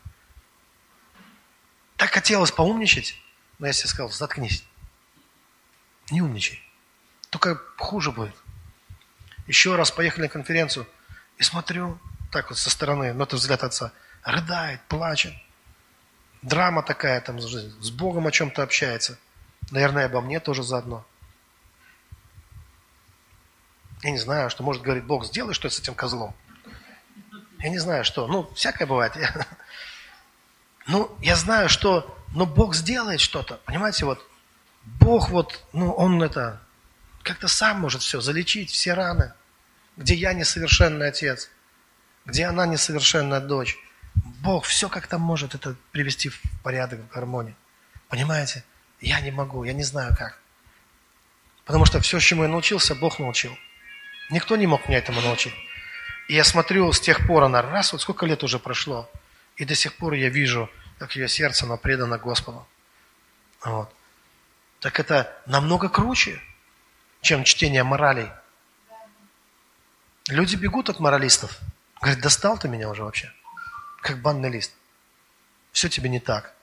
[1.98, 3.22] Так хотелось поумничать,
[3.60, 4.64] но я себе сказал, заткнись.
[6.10, 6.64] Не умничай.
[7.32, 8.34] Только хуже будет.
[9.46, 10.88] Еще раз поехали на конференцию
[11.38, 12.00] и смотрю,
[12.32, 13.92] так вот со стороны, но это взгляд отца,
[14.24, 15.34] рыдает, плачет.
[16.42, 19.20] Драма такая там, с Богом о чем-то общается.
[19.70, 21.06] Наверное, обо мне тоже заодно.
[24.02, 26.34] Я не знаю, что может говорить Бог, сделай что с этим козлом.
[27.64, 28.28] Я не знаю, что.
[28.28, 29.18] Ну, всякое бывает.
[30.86, 33.62] Ну, я знаю, что, но Бог сделает что-то.
[33.64, 34.20] Понимаете, вот
[34.84, 36.62] Бог вот, ну, Он это,
[37.22, 39.32] как-то сам может все залечить, все раны.
[39.96, 41.50] Где я несовершенный отец,
[42.26, 43.78] где она несовершенная дочь.
[44.14, 47.56] Бог все как-то может это привести в порядок, в гармонию.
[48.10, 48.66] Понимаете?
[49.00, 50.38] Я не могу, я не знаю как.
[51.64, 53.58] Потому что все, чему я научился, Бог научил.
[54.30, 55.54] Никто не мог меня этому научить.
[56.28, 59.10] И я смотрю с тех пор, она раз, вот сколько лет уже прошло,
[59.56, 60.70] и до сих пор я вижу,
[61.00, 62.66] как ее сердце, оно предано Господу.
[63.64, 63.94] Вот.
[64.80, 66.42] Так это намного круче,
[67.22, 68.30] чем чтение моралей.
[70.28, 71.60] Люди бегут от моралистов.
[72.02, 73.32] Говорят, достал ты меня уже вообще.
[74.02, 74.74] Как банный лист.
[75.72, 76.54] Все тебе не так.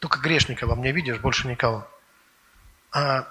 [0.00, 1.88] Только грешника во мне видишь, больше никого.
[2.90, 3.28] А,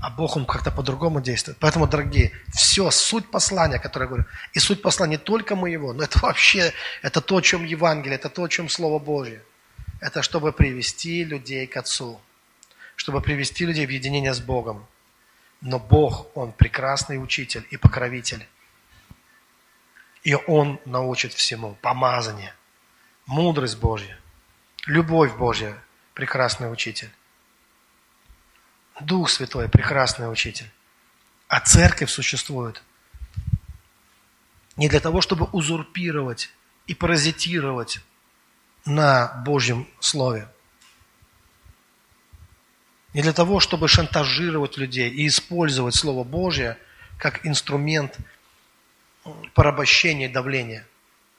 [0.00, 1.58] а Бог, Он как-то по-другому действует.
[1.58, 6.02] Поэтому, дорогие, все, суть послания, которое я говорю, и суть послания не только моего, но
[6.02, 6.72] это вообще,
[7.02, 9.42] это то, о чем Евангелие, это то, о чем Слово Божье.
[10.00, 12.20] Это чтобы привести людей к Отцу,
[12.96, 14.86] чтобы привести людей в единение с Богом.
[15.62, 18.46] Но Бог, Он прекрасный учитель и покровитель.
[20.22, 21.78] И Он научит всему.
[21.80, 22.54] Помазание,
[23.24, 24.18] мудрость Божья,
[24.86, 25.74] любовь Божья,
[26.12, 27.10] прекрасный учитель.
[29.00, 30.70] Дух Святой, прекрасный учитель.
[31.48, 32.82] А церковь существует
[34.76, 36.50] не для того, чтобы узурпировать
[36.86, 38.00] и паразитировать
[38.84, 40.48] на Божьем Слове.
[43.14, 46.78] Не для того, чтобы шантажировать людей и использовать Слово Божье
[47.18, 48.16] как инструмент
[49.54, 50.86] порабощения и давления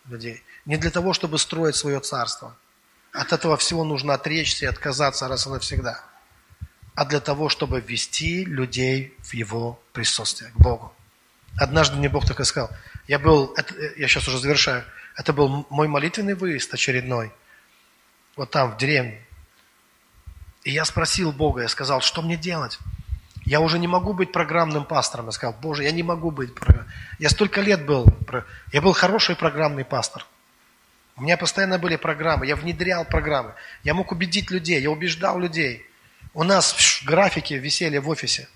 [0.05, 0.43] людей.
[0.66, 2.58] Не для того, чтобы строить свое царство.
[3.12, 6.03] От этого всего нужно отречься и отказаться раз и навсегда.
[6.98, 10.91] А для того, чтобы ввести людей в Его присутствие, к Богу.
[11.56, 12.72] Однажды мне Бог так и сказал.
[13.08, 14.84] Я был, это, я сейчас уже завершаю,
[15.16, 17.32] это был мой молитвенный выезд очередной,
[18.36, 19.22] вот там, в деревне.
[20.64, 22.80] И я спросил Бога, я сказал, что мне делать?
[23.45, 25.28] Я уже не могу быть программным пастором.
[25.28, 26.50] Я сказал, Боже, я не могу быть.
[27.20, 28.08] Я столько лет был.
[28.74, 30.26] Я был хороший программный пастор.
[31.16, 32.48] У меня постоянно были программы.
[32.48, 33.54] Я внедрял программы.
[33.84, 34.82] Я мог убедить людей.
[34.82, 35.86] Я убеждал людей.
[36.34, 38.48] У нас графики висели в офисе.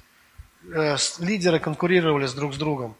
[0.74, 2.96] Э, лидеры конкурировали с друг с другом.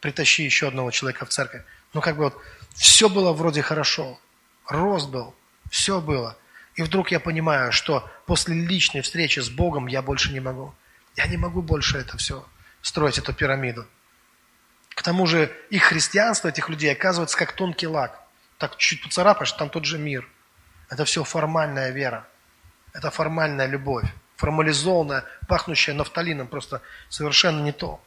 [0.00, 1.62] Притащи еще одного человека в церковь.
[1.92, 2.36] Ну, как бы вот,
[2.74, 4.18] все было вроде хорошо.
[4.66, 5.34] Рост был.
[5.70, 6.36] Все было.
[6.76, 10.74] И вдруг я понимаю, что после личной встречи с Богом я больше не могу.
[11.16, 12.44] Я не могу больше это все
[12.82, 13.86] строить, эту пирамиду.
[14.90, 18.20] К тому же их христианство, этих людей, оказывается как тонкий лак.
[18.58, 20.28] Так чуть поцарапаешь, там тот же мир.
[20.88, 22.28] Это все формальная вера.
[22.94, 24.06] Это формальная любовь.
[24.36, 28.00] Формализованная, пахнущая нафталином, просто совершенно не то.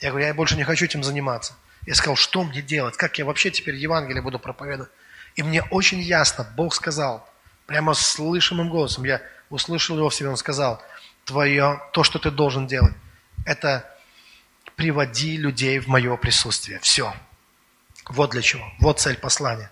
[0.00, 1.54] Я говорю, я больше не хочу этим заниматься.
[1.86, 2.96] Я сказал, что мне делать?
[2.96, 4.90] Как я вообще теперь Евангелие буду проповедовать?
[5.34, 7.28] И мне очень ясно, Бог сказал,
[7.66, 9.20] прямо слышимым голосом, я
[9.50, 10.82] услышал его в себе, он сказал,
[11.24, 12.94] твое, то, что ты должен делать,
[13.44, 13.90] это
[14.76, 16.80] приводи людей в мое присутствие.
[16.80, 17.14] Все.
[18.08, 18.64] Вот для чего.
[18.78, 19.70] Вот цель послания.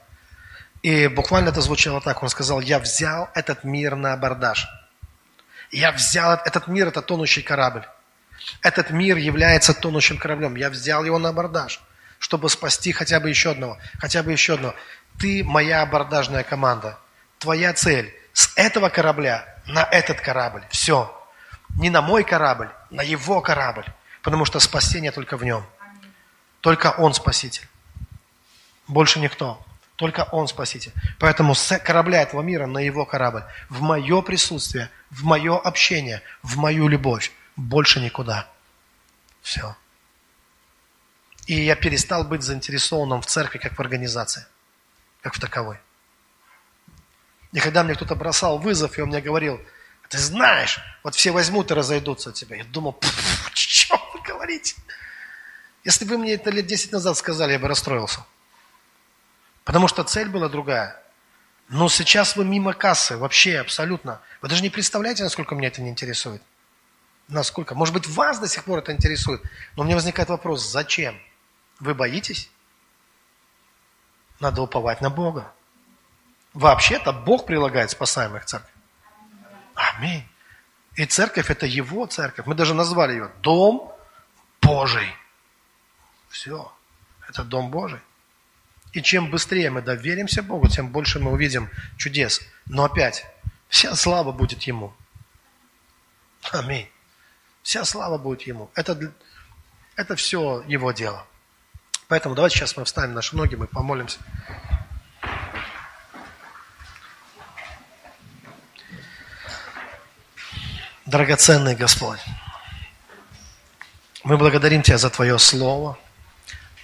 [0.84, 2.22] И буквально это звучало так.
[2.22, 4.68] Он сказал, я взял этот мир на абордаж.
[5.70, 7.86] Я взял этот мир, это тонущий корабль.
[8.60, 10.56] Этот мир является тонущим кораблем.
[10.56, 11.80] Я взял его на абордаж,
[12.18, 14.74] чтобы спасти хотя бы еще одного, хотя бы еще одного.
[15.18, 16.98] Ты моя абордажная команда.
[17.38, 20.64] Твоя цель с этого корабля на этот корабль.
[20.68, 21.10] Все.
[21.78, 23.86] Не на мой корабль, на его корабль.
[24.22, 25.64] Потому что спасение только в нем.
[26.60, 27.66] Только он спаситель.
[28.86, 29.64] Больше никто.
[29.96, 30.92] Только он спаситель.
[31.18, 33.44] Поэтому с корабля этого мира на его корабль.
[33.68, 37.32] В мое присутствие, в мое общение, в мою любовь.
[37.56, 38.48] Больше никуда.
[39.40, 39.76] Все.
[41.46, 44.46] И я перестал быть заинтересованным в церкви, как в организации
[45.24, 45.78] как в таковой.
[47.52, 49.58] И когда мне кто-то бросал вызов, и он мне говорил,
[50.10, 52.56] ты знаешь, вот все возьмут и разойдутся от тебя.
[52.56, 53.00] Я думал,
[53.54, 54.76] что вы говорите?
[55.82, 58.26] Если бы мне это лет 10 назад сказали, я бы расстроился.
[59.64, 61.02] Потому что цель была другая.
[61.68, 64.20] Но сейчас вы мимо кассы, вообще абсолютно.
[64.42, 66.42] Вы даже не представляете, насколько меня это не интересует.
[67.28, 67.74] Насколько?
[67.74, 69.42] Может быть, вас до сих пор это интересует.
[69.76, 71.18] Но мне возникает вопрос, зачем?
[71.80, 72.50] Вы боитесь?
[74.40, 75.50] Надо уповать на Бога.
[76.52, 78.70] Вообще-то Бог прилагает спасаемых церковь.
[79.74, 80.28] Аминь.
[80.96, 82.46] И церковь это Его церковь.
[82.46, 83.92] Мы даже назвали ее Дом
[84.60, 85.08] Божий.
[86.28, 86.72] Все.
[87.26, 88.00] Это Дом Божий.
[88.94, 92.40] И чем быстрее мы доверимся Богу, тем больше мы увидим чудес.
[92.66, 93.26] Но опять,
[93.74, 94.94] Вся слава будет Ему.
[96.52, 96.88] Аминь.
[97.64, 98.70] Вся слава будет Ему.
[98.76, 99.12] Это,
[99.96, 101.26] это все Его дело.
[102.06, 104.20] Поэтому давайте сейчас мы встанем наши ноги, мы помолимся.
[111.04, 112.20] Драгоценный Господь,
[114.22, 115.98] мы благодарим Тебя за Твое Слово.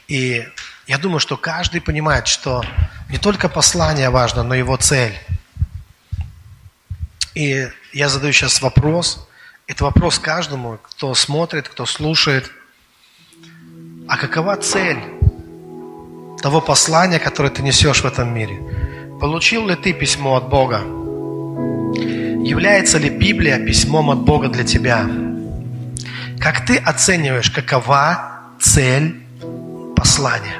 [0.08, 0.44] И
[0.90, 2.64] я думаю, что каждый понимает, что
[3.10, 5.16] не только послание важно, но его цель.
[7.36, 9.28] И я задаю сейчас вопрос.
[9.68, 12.50] Это вопрос каждому, кто смотрит, кто слушает.
[14.08, 14.98] А какова цель
[16.42, 18.58] того послания, которое ты несешь в этом мире?
[19.20, 20.80] Получил ли ты письмо от Бога?
[22.44, 25.08] Является ли Библия письмом от Бога для тебя?
[26.40, 29.24] Как ты оцениваешь, какова цель
[29.94, 30.59] послания?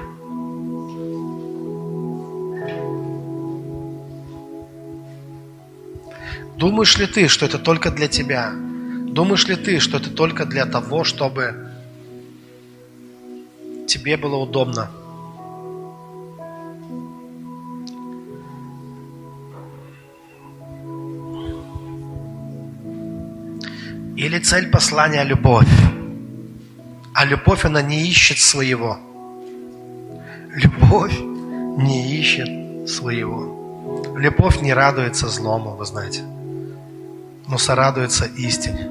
[6.61, 8.53] Думаешь ли ты, что это только для тебя?
[8.53, 11.55] Думаешь ли ты, что это только для того, чтобы
[13.89, 14.91] тебе было удобно?
[24.19, 25.67] Или цель послания– любовь.
[27.15, 28.99] А любовь, она не ищет своего.
[30.51, 34.15] Любовь не ищет своего.
[34.15, 36.23] Любовь не радуется злому, вы знаете
[37.51, 38.91] но сорадуется истине.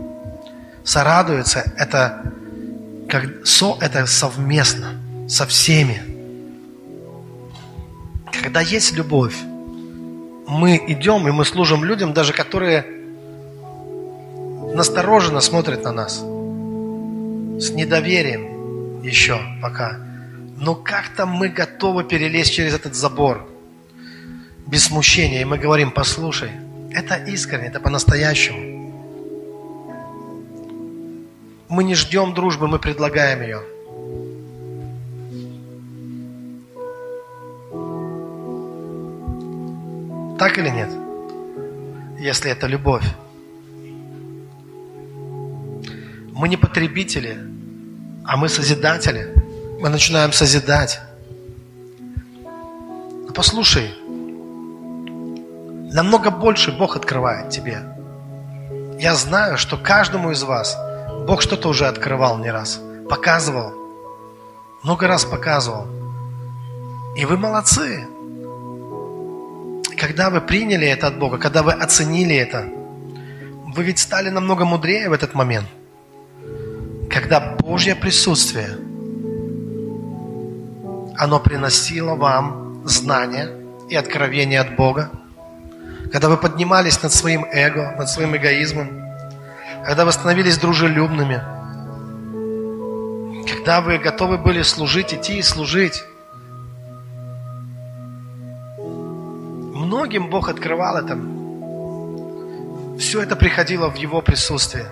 [0.83, 2.33] Сорадуется– это,
[3.07, 4.95] как, со, это совместно,
[5.27, 6.01] со всеми.
[8.43, 9.35] Когда есть любовь,
[10.47, 12.85] мы идем и мы служим людям, даже которые
[14.73, 19.99] настороженно смотрят на нас, с недоверием еще пока.
[20.57, 23.47] Но как-то мы готовы перелезть через этот забор
[24.67, 26.51] без смущения, и мы говорим, послушай–
[26.91, 28.69] это искренне, это по-настоящему.
[31.69, 33.61] Мы не ждем дружбы, мы предлагаем ее.
[40.39, 40.89] Так или нет?
[42.19, 43.05] Если это любовь.
[46.33, 47.37] Мы не потребители,
[48.25, 49.33] а мы созидатели.
[49.79, 51.01] Мы начинаем созидать.
[53.35, 53.93] Послушай,
[55.93, 57.83] намного больше Бог открывает тебе.
[58.99, 60.77] Я знаю, что каждому из вас
[61.25, 63.73] Бог что-то уже открывал не раз, показывал,
[64.83, 65.87] много раз показывал.
[67.17, 68.07] И вы молодцы.
[69.97, 72.65] Когда вы приняли это от Бога, когда вы оценили это,
[73.75, 75.67] вы ведь стали намного мудрее в этот момент.
[77.09, 78.77] Когда Божье присутствие,
[81.17, 83.49] оно приносило вам знания
[83.89, 85.09] и откровение от Бога,
[86.11, 88.89] когда вы поднимались над своим эго, над своим эгоизмом,
[89.85, 91.41] когда вы становились дружелюбными,
[93.47, 96.03] когда вы готовы были служить, идти и служить.
[98.79, 101.17] Многим Бог открывал это.
[102.99, 104.87] Все это приходило в Его присутствие.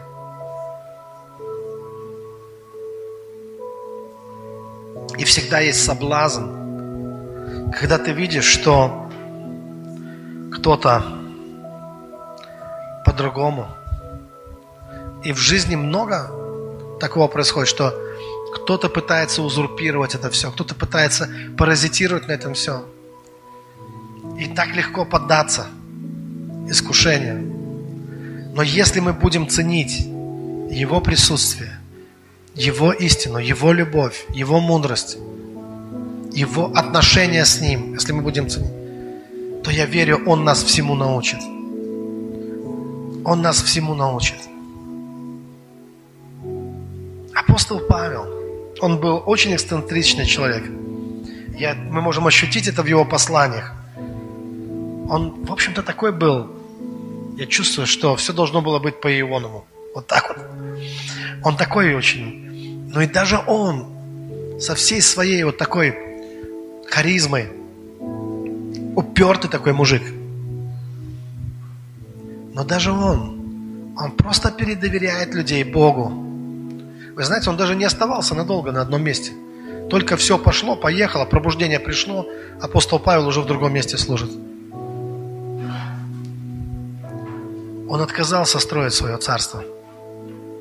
[5.18, 9.07] И всегда есть соблазн, когда ты видишь, что
[10.58, 11.04] кто-то
[13.06, 13.68] по-другому.
[15.24, 16.32] И в жизни много
[17.00, 17.94] такого происходит, что
[18.56, 22.86] кто-то пытается узурпировать это все, кто-то пытается паразитировать на этом все.
[24.40, 25.68] И так легко поддаться
[26.70, 27.54] искушению.
[28.54, 31.80] Но если мы будем ценить Его присутствие,
[32.56, 35.18] Его истину, Его любовь, Его мудрость,
[36.34, 38.87] Его отношения с Ним, если мы будем ценить,
[39.68, 41.40] то я верю, Он нас всему научит.
[43.26, 44.38] Он нас всему научит.
[47.36, 48.26] Апостол Павел,
[48.80, 50.64] он был очень эксцентричный человек.
[51.60, 53.74] Я, мы можем ощутить это в его посланиях.
[55.10, 56.48] Он, в общем-то, такой был.
[57.38, 59.66] Я чувствую, что все должно было быть по Ионову.
[59.94, 60.38] Вот так вот.
[61.44, 62.90] Он такой очень.
[62.94, 65.94] Но и даже он со всей своей вот такой
[66.90, 67.57] харизмой,
[68.98, 70.02] упертый такой мужик.
[72.54, 76.10] Но даже он, он просто передоверяет людей Богу.
[77.16, 79.34] Вы знаете, он даже не оставался надолго на одном месте.
[79.92, 82.26] Только все пошло, поехало, пробуждение пришло,
[82.60, 84.32] апостол Павел уже в другом месте служит.
[87.90, 89.64] Он отказался строить свое царство.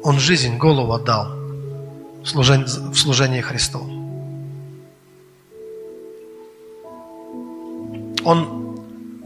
[0.02, 1.28] Он жизнь, голову отдал
[2.22, 3.95] в служении, в служении Христу.
[8.26, 8.78] Он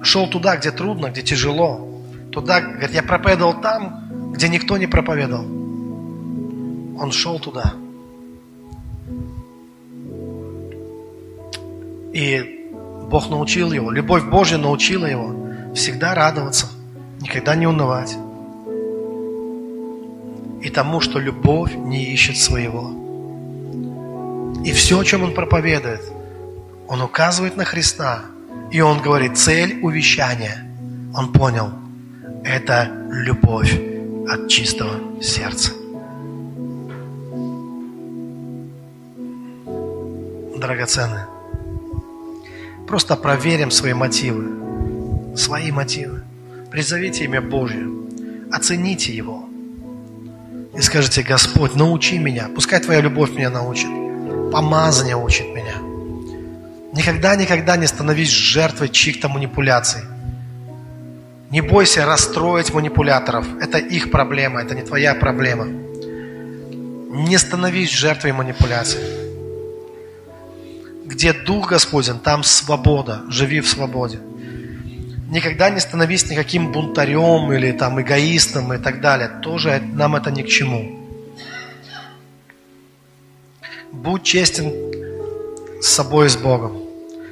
[0.02, 1.90] шел туда, где трудно, где тяжело,
[2.30, 5.44] Туда, говорит, я проповедовал там, где никто не проповедовал.
[5.44, 7.74] Он шел туда.
[12.12, 12.70] И
[13.10, 15.34] Бог научил его, любовь Божья научила его
[15.74, 16.68] всегда радоваться,
[17.20, 18.16] никогда не унывать.
[20.62, 22.92] И тому, что любовь не ищет своего.
[24.64, 26.02] И все, о чем он проповедует,
[26.86, 28.24] он указывает на Христа.
[28.70, 30.66] И он говорит, цель увещания.
[31.14, 31.72] Он понял,
[32.44, 33.78] это любовь
[34.28, 35.72] от чистого сердца.
[40.56, 41.26] Драгоценные.
[42.86, 45.36] Просто проверим свои мотивы.
[45.36, 46.22] Свои мотивы.
[46.70, 47.86] Призовите имя Божье.
[48.52, 49.48] Оцените его.
[50.76, 52.48] И скажите, Господь, научи меня.
[52.54, 53.88] Пускай Твоя любовь меня научит.
[54.52, 55.89] Помазание учит меня.
[56.92, 60.02] Никогда-никогда не становись жертвой чьих-то манипуляций.
[61.50, 63.46] Не бойся расстроить манипуляторов.
[63.60, 65.66] Это их проблема, это не твоя проблема.
[65.66, 69.00] Не становись жертвой манипуляций.
[71.06, 73.22] Где Дух Господен, там свобода.
[73.28, 74.20] Живи в свободе.
[75.28, 79.28] Никогда не становись никаким бунтарем или там эгоистом и так далее.
[79.42, 80.98] Тоже нам это ни к чему.
[83.92, 84.72] Будь честен
[85.80, 86.82] с собой и с Богом.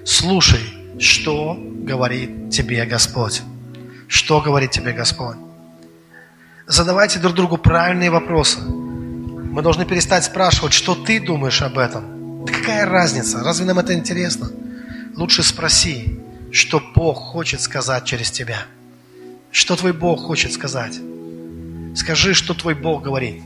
[0.04, 0.60] Слушай,
[0.98, 3.42] что говорит тебе Господь.
[4.08, 5.36] Что говорит тебе Господь.
[6.66, 8.60] Задавайте друг другу правильные вопросы.
[8.60, 12.44] Мы должны перестать спрашивать, что ты думаешь об этом.
[12.44, 13.42] Да какая разница?
[13.42, 14.50] Разве нам это интересно?
[15.16, 16.20] Лучше спроси,
[16.52, 18.66] что Бог хочет сказать через тебя.
[19.50, 20.98] Что твой Бог хочет сказать?
[21.94, 23.42] Скажи, что твой Бог говорит.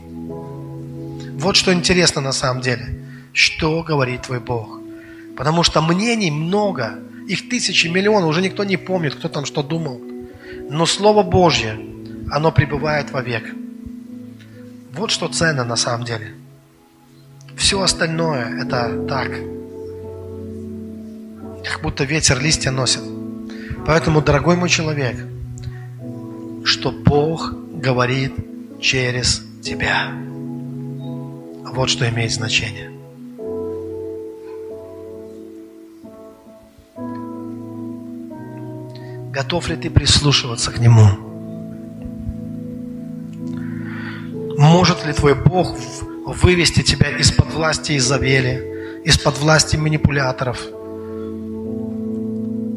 [1.39, 2.99] Вот что интересно на самом деле.
[3.33, 4.82] Что говорит твой Бог?
[5.35, 6.99] Потому что мнений много.
[7.27, 8.27] Их тысячи, миллионы.
[8.27, 10.01] Уже никто не помнит, кто там что думал.
[10.69, 11.79] Но Слово Божье,
[12.31, 13.53] оно пребывает вовек.
[14.93, 16.33] Вот что ценно на самом деле.
[17.55, 19.29] Все остальное это так.
[21.63, 23.01] Как будто ветер листья носит.
[23.85, 25.17] Поэтому, дорогой мой человек,
[26.63, 28.33] что Бог говорит
[28.81, 30.11] через тебя.
[31.73, 32.92] Вот что имеет значение.
[39.33, 41.07] Готов ли ты прислушиваться к Нему?
[44.59, 45.75] Может ли твой Бог
[46.27, 50.61] вывести тебя из-под власти Изавели, из-под власти манипуляторов.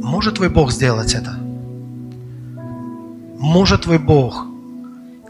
[0.03, 1.39] Может твой Бог сделать это?
[3.39, 4.47] Может твой Бог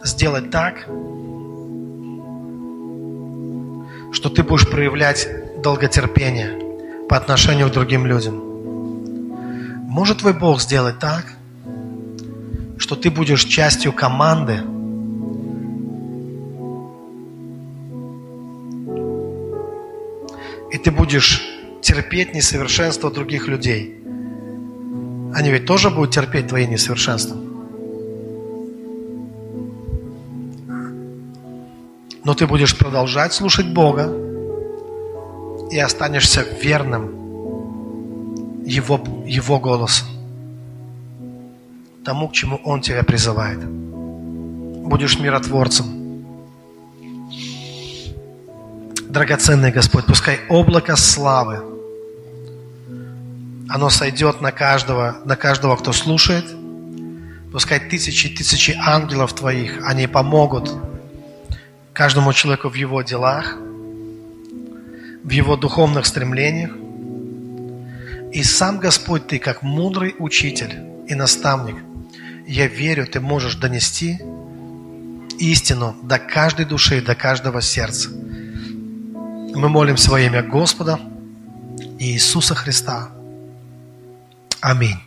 [0.04, 0.86] сделать так,
[4.12, 5.28] что ты будешь проявлять
[5.60, 8.45] долготерпение по отношению к другим людям?
[9.86, 11.24] Может твой Бог сделать так,
[12.78, 14.60] что ты будешь частью команды–
[20.76, 21.42] и ты будешь
[21.80, 23.98] терпеть несовершенство других людей.
[25.34, 27.36] Они ведь тоже будут терпеть твои несовершенства.
[32.24, 34.12] Но ты будешь продолжать слушать Бога
[35.70, 37.15] и останешься верным
[38.66, 40.04] Его, Его голосу,
[42.04, 43.64] тому, к чему Он тебя призывает.
[43.64, 45.86] Будешь миротворцем–
[49.16, 51.62] драгоценный Господь, пускай облако славы,
[53.66, 56.44] оно сойдет на каждого, на каждого, кто слушает.
[57.50, 60.70] Пускай тысячи и тысячи ангелов Твоих, они помогут
[61.94, 63.56] каждому человеку в его делах,
[65.24, 66.72] в его духовных стремлениях.
[68.36, 70.74] И сам Господь, Ты как мудрый учитель
[71.08, 71.76] и наставник,
[72.46, 74.18] я верю, Ты можешь донести
[75.38, 78.10] истину до каждой души, до каждого сердца.
[78.10, 81.00] Мы молимся во имя Господа
[81.98, 83.08] Иисуса Христа.
[84.60, 85.05] Аминь.